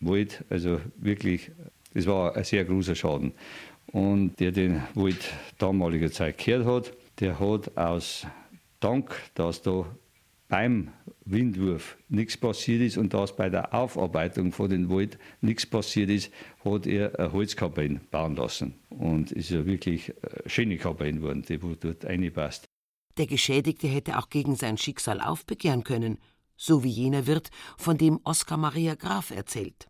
[0.00, 0.44] Wald.
[0.50, 1.50] Also wirklich,
[1.94, 3.32] das war ein sehr großer Schaden.
[3.86, 8.26] Und der den Wald damaliger Zeit gehört hat, der hat aus
[8.80, 9.84] Dank, dass da
[10.50, 10.90] beim
[11.24, 16.30] Windwurf nichts passiert ist und dass bei der Aufarbeitung von den Wald nichts passiert ist,
[16.64, 18.74] hat er eine Holzkabine bauen lassen.
[18.90, 22.68] Und es ist ja wirklich eine schöne Kabine geworden, die dort reinpasst.
[23.16, 26.18] Der Geschädigte hätte auch gegen sein Schicksal aufbegehren können,
[26.56, 29.88] so wie jener Wirt, von dem Oskar Maria Graf erzählt.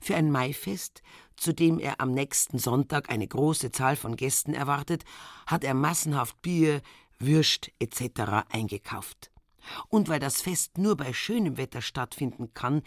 [0.00, 1.02] Für ein Maifest,
[1.36, 5.04] zu dem er am nächsten Sonntag eine große Zahl von Gästen erwartet,
[5.46, 6.82] hat er massenhaft Bier,
[7.18, 8.44] Würst etc.
[8.50, 9.31] eingekauft.
[9.88, 12.82] Und weil das Fest nur bei schönem Wetter stattfinden kann,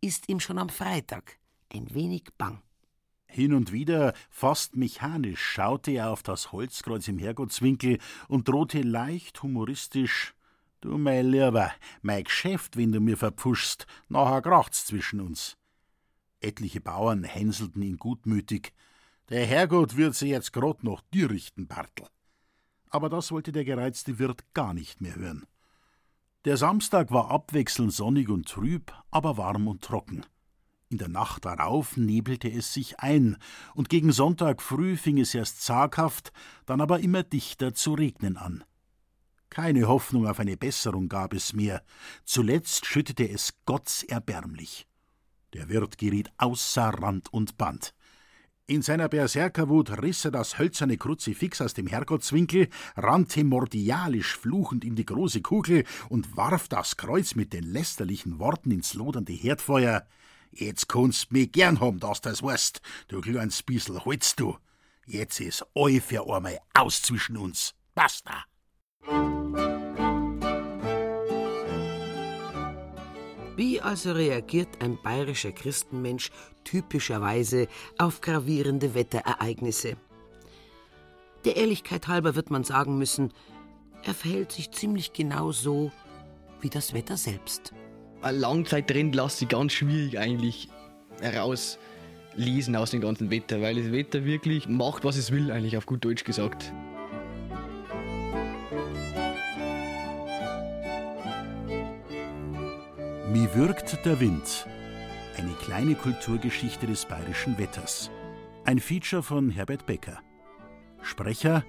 [0.00, 1.38] ist ihm schon am Freitag
[1.72, 2.62] ein wenig bang.
[3.26, 7.98] Hin und wieder, fast mechanisch, schaute er auf das Holzkreuz im Herrgottswinkel
[8.28, 10.34] und drohte leicht humoristisch:
[10.80, 11.72] Du, mein Lieber,
[12.02, 15.56] mein Geschäft, wenn du mir verpfuschst, nachher kracht's zwischen uns.
[16.40, 18.72] Etliche Bauern hänselten ihn gutmütig.
[19.28, 22.06] Der Herrgott wird sie jetzt grad noch dir richten, Bartel.
[22.90, 25.46] Aber das wollte der gereizte Wirt gar nicht mehr hören.
[26.46, 30.24] Der Samstag war abwechselnd sonnig und trüb, aber warm und trocken.
[30.88, 33.36] In der Nacht darauf nebelte es sich ein,
[33.74, 36.32] und gegen Sonntag früh fing es erst zaghaft,
[36.64, 38.62] dann aber immer dichter zu regnen an.
[39.50, 41.82] Keine Hoffnung auf eine Besserung gab es mehr.
[42.24, 44.86] Zuletzt schüttete es gottserbärmlich.
[45.52, 47.92] Der Wirt geriet außer Rand und Band.
[48.68, 54.96] In seiner Berserkerwut riss er das hölzerne Kruzifix aus dem Herrgottswinkel, rannte mordialisch fluchend in
[54.96, 60.04] die große Kugel und warf das Kreuz mit den lästerlichen Worten ins lodernde Herdfeuer.
[60.50, 64.56] Jetzt kannst mich gern haben, dass das weißt, du kleines Bissel Holz, du.
[65.06, 67.72] Jetzt ist all für einmal aus zwischen uns.
[67.94, 68.46] Basta!
[73.56, 76.30] Wie also reagiert ein bayerischer Christenmensch
[76.64, 79.96] typischerweise auf gravierende Wetterereignisse?
[81.46, 83.32] Der Ehrlichkeit halber wird man sagen müssen,
[84.02, 85.90] er verhält sich ziemlich genau so
[86.60, 87.72] wie das Wetter selbst.
[88.20, 90.68] Ein Langzeittrend lässt sich ganz schwierig eigentlich
[91.22, 95.86] herauslesen aus dem ganzen Wetter, weil das Wetter wirklich macht, was es will, eigentlich auf
[95.86, 96.72] gut Deutsch gesagt.
[103.38, 104.66] Wie wirkt der Wind?
[105.36, 108.10] Eine kleine Kulturgeschichte des bayerischen Wetters.
[108.64, 110.22] Ein Feature von Herbert Becker.
[111.02, 111.62] Sprecher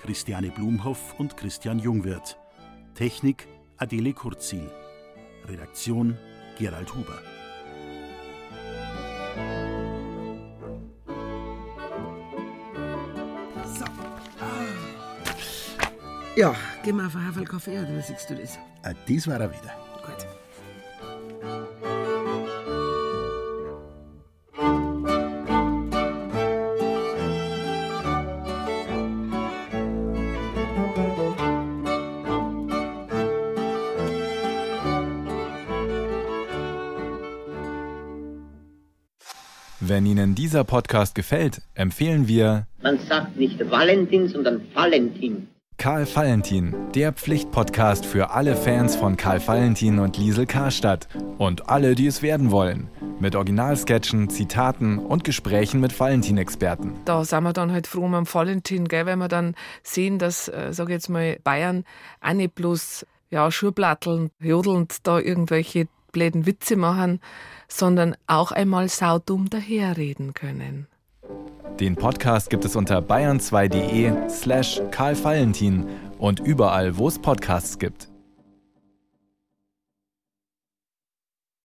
[0.00, 2.38] Christiane Blumhoff und Christian Jungwirth.
[2.94, 3.48] Technik
[3.78, 4.70] Adele Kurzil.
[5.48, 6.16] Redaktion
[6.56, 7.20] Gerald Huber.
[13.64, 13.84] So.
[16.36, 16.54] Ja,
[16.84, 18.56] geh mal auf einen Haferl Kaffee, oder wie siehst du das?
[18.84, 19.74] Ah, dies war er wieder.
[20.06, 20.37] Gut.
[39.98, 45.48] Wenn Ihnen dieser Podcast gefällt, empfehlen wir Man sagt nicht Valentin, sondern Valentin.
[45.76, 51.96] Karl Valentin, der Pflichtpodcast für alle Fans von Karl Valentin und Liesel Karstadt und alle,
[51.96, 52.86] die es werden wollen.
[53.18, 56.92] Mit Originalsketchen, Zitaten und Gesprächen mit Valentin-Experten.
[57.04, 60.46] Da sind wir dann halt froh um am Valentin, gell, weil wir dann sehen, dass,
[60.46, 61.82] äh, sag ich jetzt mal, Bayern
[62.20, 67.20] auch nicht bloß ja, Schurplatteln, jodelnd da irgendwelche bläden Witze machen,
[67.68, 70.86] sondern auch einmal saudumm daherreden können.
[71.80, 75.86] Den Podcast gibt es unter bayern2.de slash Karl Valentin
[76.18, 78.08] und überall, wo es Podcasts gibt.